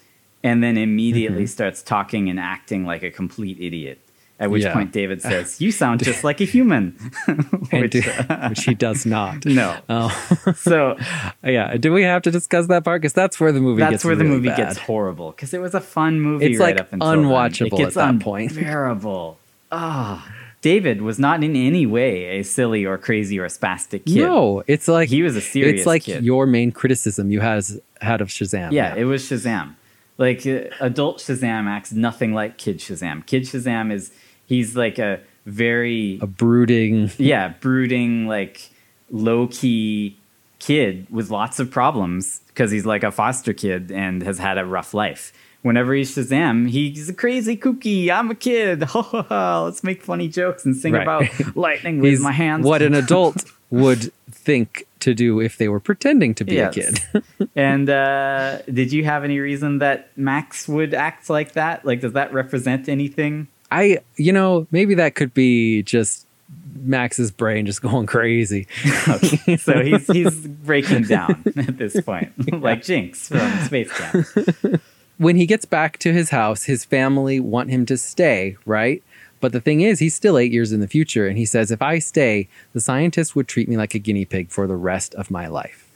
and 0.43 0.62
then 0.63 0.77
immediately 0.77 1.43
Mm-hmm. 1.43 1.47
starts 1.47 1.82
talking 1.82 2.29
and 2.29 2.39
acting 2.39 2.86
like 2.86 3.03
a 3.03 3.12
complete 3.12 3.58
idiot. 3.60 3.99
At 4.39 4.49
which 4.49 4.63
Yeah. 4.63 4.73
point 4.73 4.91
David 4.91 5.21
says, 5.29 5.62
You 5.62 5.71
sound 5.71 6.03
just 6.03 6.23
like 6.23 6.41
a 6.41 6.43
human. 6.43 6.95
Which, 7.71 7.93
which 8.49 8.63
he 8.65 8.73
does 8.73 9.06
not. 9.06 9.45
no. 9.45 9.77
Oh, 9.88 10.10
So 10.58 10.97
yeah. 11.43 11.77
Do 11.77 11.93
we 11.93 12.03
have 12.03 12.23
to 12.23 12.32
discuss 12.32 12.67
that 12.67 12.84
part? 12.84 13.01
Because 13.01 13.13
that's 13.13 13.39
where 13.39 13.51
the 13.51 13.62
movie 13.62 13.79
that's 13.82 13.91
gets 13.91 14.06
where 14.06 14.15
the 14.15 14.23
movie 14.25 14.49
bad. 14.49 14.58
gets 14.58 14.77
horrible 14.79 15.32
because 15.32 15.53
it 15.53 15.62
was 15.62 15.73
a 15.75 15.79
fun 15.82 16.19
movie 16.19 16.45
It's, 16.47 16.60
right 16.60 16.75
like, 16.75 16.82
up 16.82 16.91
until 16.93 17.10
then. 17.10 17.19
unwatchable 17.23 17.67
It 17.67 17.77
gets 17.77 17.95
at 17.97 18.12
that 18.17 18.21
point. 18.21 18.51
unbearable. 18.51 19.38
Ah, 19.71 20.29
David 20.62 21.01
was 21.01 21.19
not 21.19 21.43
in 21.43 21.56
any 21.56 21.86
way 21.86 22.39
a 22.39 22.43
silly 22.43 22.86
or 22.86 22.97
crazy 22.97 23.39
or 23.39 23.47
spastic 23.47 24.06
kid. 24.06 24.15
No, 24.17 24.63
it's 24.67 24.88
like 24.88 25.10
He 25.10 25.21
was 25.21 25.36
a 25.36 25.41
serious 25.41 25.82
It's 25.82 25.88
like 25.88 26.03
kid. 26.03 26.23
your 26.23 26.45
main 26.47 26.71
criticism 26.71 27.32
you 27.32 27.39
has 27.39 27.79
had 28.01 28.19
of 28.21 28.27
Shazam. 28.29 28.71
Yeah, 28.71 28.95
it 28.95 29.03
was 29.06 29.23
Shazam. 29.23 29.75
Like 30.17 30.45
uh, 30.45 30.65
adult 30.80 31.17
Shazam 31.19 31.67
acts 31.67 31.91
nothing 31.91 32.34
like 32.34 32.58
kid 32.58 32.78
Shazam. 32.80 33.26
Kid 33.26 33.43
Shazam 33.43 33.91
is 33.91 34.12
he's 34.45 34.76
like 34.76 34.99
a 34.99 35.19
very 35.45 36.19
a 36.21 36.28
brooding. 36.28 37.12
yeah 37.17 37.54
brooding 37.60 38.28
like 38.28 38.69
low 39.10 39.47
key 39.47 40.17
kid 40.60 41.08
with 41.10 41.30
lots 41.30 41.60
of 41.60 41.69
problems 41.69 42.39
because 42.47 42.71
he's 42.71 42.86
like 42.86 43.04
a 43.04 43.12
foster 43.12 43.54
kid 43.54 43.91
and 43.91 44.23
has 44.23 44.38
had 44.39 44.58
a 44.58 44.65
rough 44.65 44.93
life. 44.93 45.34
Whenever 45.63 45.93
he's 45.93 46.15
Shazam, 46.15 46.69
he's 46.69 47.10
a 47.10 47.13
crazy 47.13 47.58
kooky. 47.58 48.10
I'm 48.10 48.30
a 48.30 48.36
kid. 48.36 48.84
Let's 49.32 49.84
make 49.84 50.04
funny 50.04 50.28
jokes 50.28 50.65
and 50.65 50.76
sing 50.76 50.93
Right. 50.93 51.02
about 51.04 51.26
lightning 51.56 51.99
with 51.99 52.19
my 52.19 52.32
hands. 52.32 52.65
what 52.65 52.82
an 52.82 52.93
adult 53.04 53.43
would 53.71 54.12
think 54.30 54.86
to 54.99 55.13
do 55.13 55.39
if 55.39 55.58
they 55.58 55.67
were 55.69 55.80
pretending 55.80 56.36
to 56.36 56.43
be 56.45 56.56
Yes. 56.56 56.78
a 56.78 56.82
kid. 57.21 57.23
and 57.56 57.89
uh, 57.89 58.62
did 58.63 58.91
you 58.93 59.04
have 59.06 59.23
any 59.23 59.39
reason 59.39 59.80
that 59.80 60.10
Max 60.17 60.67
would 60.67 60.93
act 60.93 61.30
like 61.30 61.54
that? 61.54 61.84
Like, 61.86 62.02
does 62.02 62.13
that 62.13 62.32
represent 62.34 62.88
anything? 62.88 63.47
I, 63.71 63.99
you 64.17 64.32
know, 64.32 64.67
maybe 64.69 64.93
that 64.95 65.15
could 65.15 65.34
be 65.34 65.82
just 65.84 66.28
Max's 66.76 67.32
brain 67.32 67.65
just 67.65 67.82
going 67.82 68.06
crazy. 68.06 68.67
Okay, 69.08 69.58
so 69.58 69.82
he's 69.82 70.06
he's 70.08 70.36
breaking 70.47 71.04
down 71.04 71.43
at 71.56 71.78
this 71.78 71.99
point, 72.02 72.62
like 72.62 72.84
Jinx 72.84 73.30
from 73.30 73.49
Space 73.65 73.91
Jam. 73.97 74.80
When 75.24 75.36
he 75.36 75.46
gets 75.46 75.66
back 75.66 75.98
to 76.00 76.14
his 76.14 76.30
house, 76.30 76.64
his 76.64 76.86
family 76.86 77.40
want 77.40 77.70
him 77.70 77.86
to 77.88 77.98
stay, 77.98 78.58
right? 78.66 79.02
But 79.40 79.52
the 79.52 79.62
thing 79.62 79.82
is, 79.82 80.00
he's 80.00 80.16
still 80.16 80.38
eight 80.38 80.52
years 80.52 80.72
in 80.72 80.80
the 80.80 80.88
future, 80.88 81.28
and 81.28 81.38
he 81.38 81.46
says, 81.46 81.72
if 81.72 81.82
I 81.82 82.00
stay, 82.00 82.48
the 82.74 82.80
scientists 82.80 83.36
would 83.36 83.48
treat 83.48 83.68
me 83.68 83.76
like 83.76 83.94
a 83.94 84.00
guinea 84.00 84.26
pig 84.26 84.50
for 84.50 84.68
the 84.68 84.76
rest 84.76 85.14
of 85.16 85.32
my 85.32 85.48
life. 85.48 85.90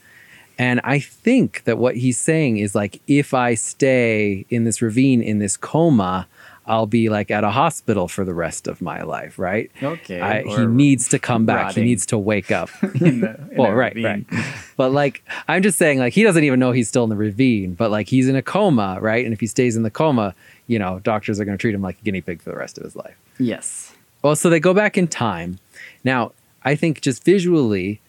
And 0.60 0.82
I 0.84 1.00
think 1.00 1.63
that 1.66 1.78
what 1.78 1.98
he's 1.98 2.18
saying 2.18 2.58
is 2.58 2.74
like, 2.74 3.00
if 3.08 3.34
I 3.34 3.54
stay 3.54 4.46
in 4.50 4.63
this 4.63 4.82
ravine, 4.82 5.22
in 5.22 5.40
this 5.40 5.56
coma, 5.56 6.28
I'll 6.67 6.86
be 6.86 7.10
like 7.10 7.32
at 7.32 7.43
a 7.43 7.49
hospital 7.49 8.08
for 8.08 8.25
the 8.25 8.34
rest 8.34 8.67
of 8.67 8.82
my 8.82 9.01
life, 9.03 9.39
right? 9.39 9.71
Okay, 9.82 10.19
I, 10.19 10.43
he 10.43 10.65
needs 10.65 11.08
to 11.10 11.19
come 11.19 11.45
back. 11.45 11.67
rotting. 11.67 11.84
He 11.84 11.89
needs 11.89 12.06
to 12.08 12.17
wake 12.17 12.51
up. 12.51 12.69
In 13.01 13.21
the, 13.21 13.36
in 13.51 13.58
well, 13.58 13.71
right, 13.71 13.95
ravine. 13.95 14.25
right. 14.30 14.45
But 14.75 14.91
like, 14.91 15.23
I'm 15.47 15.63
just 15.63 15.77
saying, 15.77 15.99
like, 15.99 16.13
he 16.13 16.23
doesn't 16.23 16.43
even 16.43 16.60
know 16.60 16.71
he's 16.73 16.89
still 16.89 17.06
in 17.06 17.10
the 17.10 17.15
ravine, 17.15 17.73
but 17.73 17.89
like, 17.89 18.10
he's 18.10 18.27
in 18.27 18.36
a 18.36 18.41
coma, 18.41 18.97
right? 19.01 19.23
And 19.23 19.34
if 19.34 19.39
he 19.39 19.47
stays 19.47 19.75
in 19.75 19.84
the 19.84 19.89
coma, 19.89 20.36
you 20.67 20.77
know, 20.77 20.99
doctors 20.99 21.39
are 21.39 21.45
going 21.45 21.58
to 21.58 21.62
treat 21.62 21.73
him 21.73 21.82
like 21.82 21.99
a 21.99 22.03
guinea 22.03 22.21
pig 22.21 22.41
for 22.41 22.49
the 22.49 22.58
rest 22.58 22.77
of 22.77 22.84
his 22.84 22.95
life. 22.95 23.15
Yes. 23.39 23.95
Well, 24.21 24.36
so 24.36 24.49
they 24.49 24.60
go 24.60 24.73
back 24.73 24.97
in 24.97 25.08
time. 25.08 25.60
Now, 26.03 26.34
I 26.63 26.75
think 26.75 27.01
just 27.01 27.23
visually, 27.23 28.01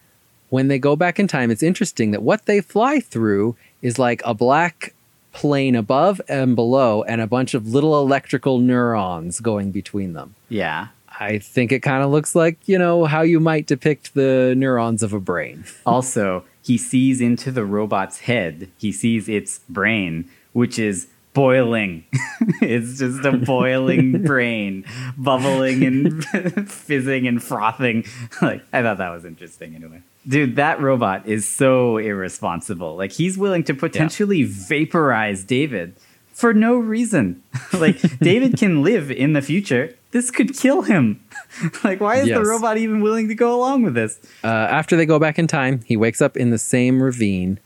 when 0.49 0.67
they 0.67 0.79
go 0.79 0.95
back 0.95 1.19
in 1.19 1.27
time, 1.27 1.49
it's 1.49 1.63
interesting 1.63 2.11
that 2.11 2.21
what 2.21 2.45
they 2.45 2.59
fly 2.61 2.99
through 2.99 3.55
is 3.81 3.97
like 3.97 4.21
a 4.25 4.33
black 4.33 4.93
plane 5.31 5.75
above 5.75 6.21
and 6.27 6.55
below, 6.55 7.03
and 7.03 7.21
a 7.21 7.27
bunch 7.27 7.53
of 7.53 7.67
little 7.67 7.99
electrical 7.99 8.59
neurons 8.59 9.39
going 9.39 9.71
between 9.71 10.13
them. 10.13 10.35
Yeah. 10.49 10.87
I 11.19 11.39
think 11.39 11.71
it 11.71 11.81
kind 11.81 12.01
of 12.01 12.11
looks 12.11 12.33
like, 12.33 12.57
you 12.65 12.77
know, 12.77 13.05
how 13.05 13.21
you 13.21 13.39
might 13.39 13.67
depict 13.67 14.13
the 14.13 14.53
neurons 14.55 15.03
of 15.03 15.13
a 15.13 15.19
brain. 15.19 15.65
Also, 15.85 16.45
he 16.61 16.77
sees 16.77 17.19
into 17.19 17.51
the 17.51 17.65
robot's 17.65 18.19
head. 18.19 18.69
He 18.77 18.91
sees 18.91 19.27
its 19.27 19.59
brain, 19.69 20.29
which 20.53 20.77
is 20.77 21.07
boiling. 21.33 22.05
it's 22.61 22.99
just 22.99 23.25
a 23.25 23.31
boiling 23.31 24.23
brain, 24.25 24.85
bubbling 25.17 25.83
and 25.83 26.25
fizzing 26.69 27.27
and 27.27 27.41
frothing. 27.41 28.05
Like 28.41 28.63
I 28.71 28.81
thought 28.81 28.97
that 28.97 29.09
was 29.09 29.25
interesting 29.25 29.75
anyway. 29.75 30.01
Dude, 30.27 30.55
that 30.57 30.81
robot 30.81 31.25
is 31.25 31.47
so 31.47 31.97
irresponsible. 31.97 32.95
Like 32.95 33.11
he's 33.13 33.37
willing 33.37 33.63
to 33.65 33.73
potentially 33.73 34.43
vaporize 34.43 35.43
David 35.43 35.95
for 36.33 36.53
no 36.53 36.77
reason. 36.77 37.41
like 37.73 38.01
David 38.19 38.57
can 38.57 38.81
live 38.83 39.11
in 39.11 39.33
the 39.33 39.41
future. 39.41 39.95
This 40.11 40.31
could 40.31 40.55
kill 40.55 40.83
him. 40.83 41.23
like 41.83 41.99
why 41.99 42.17
is 42.17 42.27
the 42.27 42.43
robot 42.43 42.77
even 42.77 43.01
willing 43.01 43.27
to 43.27 43.35
go 43.35 43.55
along 43.55 43.83
with 43.83 43.93
this? 43.93 44.19
Uh, 44.43 44.47
after 44.47 44.95
they 44.95 45.05
go 45.05 45.19
back 45.19 45.39
in 45.39 45.47
time, 45.47 45.81
he 45.85 45.95
wakes 45.95 46.21
up 46.21 46.35
in 46.35 46.49
the 46.49 46.57
same 46.57 47.01
ravine 47.01 47.59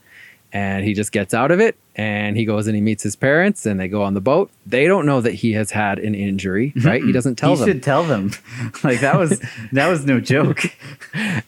and 0.54 0.84
he 0.84 0.94
just 0.94 1.10
gets 1.10 1.34
out 1.34 1.50
of 1.50 1.58
it 1.58 1.76
and 1.96 2.36
he 2.36 2.44
goes 2.44 2.68
and 2.68 2.76
he 2.76 2.80
meets 2.80 3.02
his 3.02 3.16
parents 3.16 3.66
and 3.66 3.78
they 3.80 3.88
go 3.88 4.04
on 4.04 4.14
the 4.14 4.20
boat. 4.20 4.52
They 4.64 4.86
don't 4.86 5.04
know 5.04 5.20
that 5.20 5.34
he 5.34 5.52
has 5.54 5.72
had 5.72 5.98
an 5.98 6.14
injury, 6.14 6.72
mm-hmm. 6.76 6.86
right? 6.86 7.02
He 7.02 7.10
doesn't 7.10 7.34
tell 7.34 7.50
he 7.50 7.56
them. 7.56 7.66
He 7.66 7.72
should 7.72 7.82
tell 7.82 8.04
them. 8.04 8.30
like 8.84 9.00
that 9.00 9.18
was 9.18 9.42
that 9.72 9.88
was 9.88 10.06
no 10.06 10.20
joke. 10.20 10.62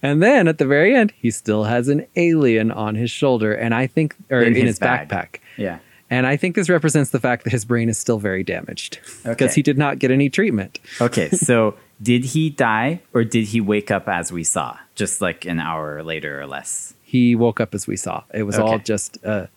And 0.03 0.23
then 0.23 0.47
at 0.47 0.59
the 0.59 0.66
very 0.66 0.95
end, 0.95 1.12
he 1.21 1.31
still 1.31 1.64
has 1.64 1.88
an 1.88 2.07
alien 2.14 2.71
on 2.71 2.95
his 2.95 3.11
shoulder 3.11 3.53
and 3.53 3.75
I 3.75 3.87
think 3.87 4.14
or 4.31 4.40
In 4.40 4.49
in, 4.49 4.66
his 4.66 4.79
his, 4.79 4.79
backpack. 4.79 5.38
Yeah. 5.57 5.79
And 6.11 6.27
I 6.27 6.37
think 6.37 6.55
this 6.55 6.69
represents 6.69 7.11
the 7.11 7.19
fact 7.19 7.45
that 7.45 7.51
his 7.51 7.64
brain 7.64 7.88
is 7.88 7.99
still 7.99 8.19
very 8.19 8.45
damaged 8.45 9.01
because 9.25 9.51
Okay. 9.51 9.55
he 9.55 9.62
did 9.62 9.79
not 9.79 9.99
get 9.99 10.11
any 10.11 10.29
treatment. 10.29 10.79
Okay, 11.01 11.31
so 11.31 11.75
did 12.01 12.27
he 12.27 12.51
die 12.51 13.01
or 13.12 13.25
did 13.25 13.47
he 13.47 13.61
wake 13.61 13.90
up 13.90 14.09
as 14.09 14.31
we 14.31 14.45
saw, 14.45 14.77
just 14.95 15.21
like 15.21 15.45
an 15.45 15.59
hour 15.59 16.03
later 16.05 16.40
or 16.40 16.47
less? 16.47 16.95
He 17.16 17.35
woke 17.35 17.61
up 17.61 17.74
as 17.74 17.87
we 17.87 17.96
saw. 17.96 18.24
It 18.35 18.44
was 18.44 18.59
all 18.59 18.79
just 18.79 19.16
a, 19.24 19.48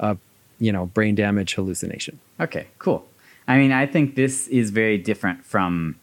a 0.00 0.16
you 0.58 0.72
know, 0.72 0.86
brain 0.86 1.14
damage 1.14 1.54
hallucination. 1.54 2.18
Okay, 2.40 2.66
cool. 2.78 3.06
I 3.46 3.58
mean, 3.58 3.72
I 3.72 3.86
think 3.86 4.14
this 4.14 4.48
is 4.48 4.70
very 4.70 4.98
different 4.98 5.44
from 5.44 5.96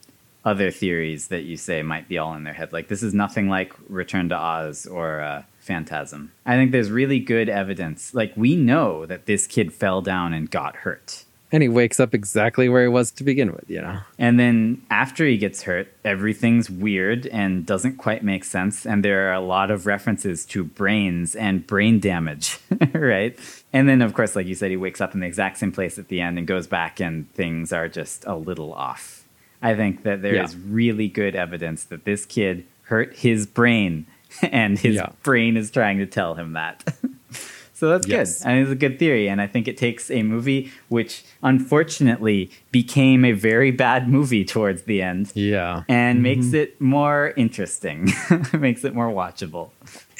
other 0.44 0.70
theories 0.70 1.28
that 1.28 1.42
you 1.42 1.56
say 1.56 1.82
might 1.82 2.08
be 2.08 2.16
all 2.18 2.34
in 2.34 2.44
their 2.44 2.54
head. 2.54 2.72
Like 2.72 2.88
this 2.88 3.02
is 3.02 3.12
nothing 3.12 3.48
like 3.48 3.72
Return 3.88 4.28
to 4.30 4.36
Oz 4.36 4.86
or 4.86 5.20
uh, 5.20 5.42
Phantasm. 5.58 6.32
I 6.46 6.54
think 6.56 6.72
there's 6.72 6.90
really 6.90 7.18
good 7.18 7.48
evidence. 7.48 8.14
Like 8.14 8.32
we 8.36 8.56
know 8.56 9.06
that 9.06 9.26
this 9.26 9.46
kid 9.46 9.72
fell 9.72 10.00
down 10.00 10.32
and 10.32 10.50
got 10.50 10.76
hurt. 10.76 11.24
And 11.52 11.62
he 11.64 11.68
wakes 11.68 11.98
up 11.98 12.14
exactly 12.14 12.68
where 12.68 12.82
he 12.82 12.88
was 12.88 13.10
to 13.12 13.24
begin 13.24 13.50
with, 13.52 13.68
you 13.68 13.80
know? 13.80 13.98
And 14.18 14.38
then 14.38 14.82
after 14.88 15.26
he 15.26 15.36
gets 15.36 15.62
hurt, 15.64 15.88
everything's 16.04 16.70
weird 16.70 17.26
and 17.26 17.66
doesn't 17.66 17.96
quite 17.96 18.22
make 18.22 18.44
sense. 18.44 18.86
And 18.86 19.04
there 19.04 19.28
are 19.28 19.32
a 19.34 19.40
lot 19.40 19.70
of 19.72 19.84
references 19.86 20.44
to 20.46 20.62
brains 20.62 21.34
and 21.34 21.66
brain 21.66 21.98
damage, 21.98 22.58
right? 22.94 23.36
And 23.72 23.88
then, 23.88 24.00
of 24.00 24.14
course, 24.14 24.36
like 24.36 24.46
you 24.46 24.54
said, 24.54 24.70
he 24.70 24.76
wakes 24.76 25.00
up 25.00 25.12
in 25.14 25.20
the 25.20 25.26
exact 25.26 25.58
same 25.58 25.72
place 25.72 25.98
at 25.98 26.06
the 26.08 26.20
end 26.20 26.38
and 26.38 26.46
goes 26.46 26.66
back, 26.68 27.00
and 27.00 27.28
things 27.34 27.72
are 27.72 27.88
just 27.88 28.24
a 28.26 28.36
little 28.36 28.72
off. 28.72 29.24
I 29.60 29.74
think 29.74 30.04
that 30.04 30.22
there 30.22 30.42
is 30.42 30.54
Yeah. 30.54 30.60
really 30.68 31.08
good 31.08 31.34
evidence 31.34 31.84
that 31.84 32.04
this 32.04 32.24
kid 32.26 32.64
hurt 32.84 33.16
his 33.16 33.46
brain, 33.46 34.06
and 34.42 34.78
his 34.78 34.94
Yeah. 34.96 35.10
brain 35.24 35.56
is 35.56 35.70
trying 35.72 35.98
to 35.98 36.06
tell 36.06 36.34
him 36.36 36.52
that. 36.52 36.84
so 37.80 37.88
that's 37.88 38.06
Yes. 38.06 38.42
good. 38.42 38.48
And 38.50 38.60
it's 38.60 38.70
a 38.70 38.74
good 38.74 38.98
theory. 38.98 39.26
And 39.26 39.40
I 39.40 39.46
think 39.46 39.66
it 39.66 39.78
takes 39.78 40.10
a 40.10 40.22
movie 40.22 40.70
which 40.88 41.24
unfortunately 41.42 42.50
became 42.70 43.24
a 43.24 43.32
very 43.32 43.70
bad 43.70 44.06
movie 44.06 44.44
towards 44.44 44.82
the 44.82 45.00
end 45.00 45.32
Yeah. 45.34 45.84
and 45.88 46.16
mm-hmm. 46.16 46.22
makes 46.22 46.52
it 46.52 46.78
more 46.78 47.32
interesting, 47.38 48.12
makes 48.52 48.84
it 48.84 48.94
more 48.94 49.08
watchable. 49.08 49.70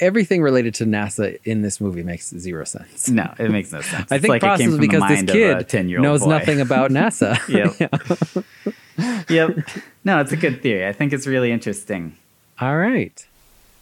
Everything 0.01 0.41
related 0.41 0.73
to 0.77 0.87
NASA 0.87 1.39
in 1.45 1.61
this 1.61 1.83
movie 1.83 2.03
makes 2.03 2.31
zero 2.31 2.65
sense. 2.65 3.11
No, 3.11 3.35
it 3.39 3.51
makes 3.51 3.71
no 3.73 3.83
sense. 3.83 4.11
I 4.11 4.17
think 4.19 4.31
like 4.31 4.43
it 4.43 4.47
came 4.57 4.71
possibly 4.71 4.71
from 4.71 4.81
the 4.81 4.81
because 4.81 5.03
this 5.03 5.19
mind 5.19 5.29
of 5.31 5.37
a 5.37 5.65
kid 5.65 5.69
10-year-old 5.69 6.03
knows 6.03 6.23
boy. 6.23 6.31
nothing 6.31 6.61
about 6.63 6.91
NASA. 6.99 7.37
Yep. 7.47 9.29
yep. 9.29 9.51
No, 10.03 10.19
it's 10.23 10.33
a 10.33 10.37
good 10.39 10.63
theory. 10.63 10.87
I 10.89 10.95
think 10.95 11.13
it's 11.13 11.27
really 11.27 11.53
interesting. 11.53 12.17
All 12.59 12.79
right. 12.79 13.27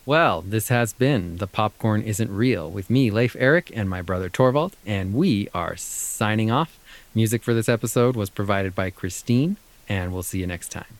Well, 0.09 0.41
this 0.41 0.69
has 0.69 0.95
been 0.95 1.37
The 1.37 1.47
Popcorn 1.47 2.01
Isn't 2.01 2.31
Real 2.31 2.71
with 2.71 2.89
me, 2.89 3.11
Leif 3.11 3.37
Eric, 3.39 3.71
and 3.75 3.91
my 3.91 4.01
brother 4.01 4.31
Torvald, 4.31 4.75
and 4.87 5.13
we 5.13 5.51
are 5.53 5.77
signing 5.77 6.51
off. 6.51 6.79
Music 7.15 7.43
for 7.43 7.53
this 7.53 7.69
episode 7.69 8.17
was 8.17 8.31
provided 8.31 8.75
by 8.75 8.89
Christine, 8.89 9.59
and 9.87 10.15
we'll 10.15 10.23
see 10.23 10.39
you 10.41 10.47
next 10.47 10.73
time. 10.73 10.98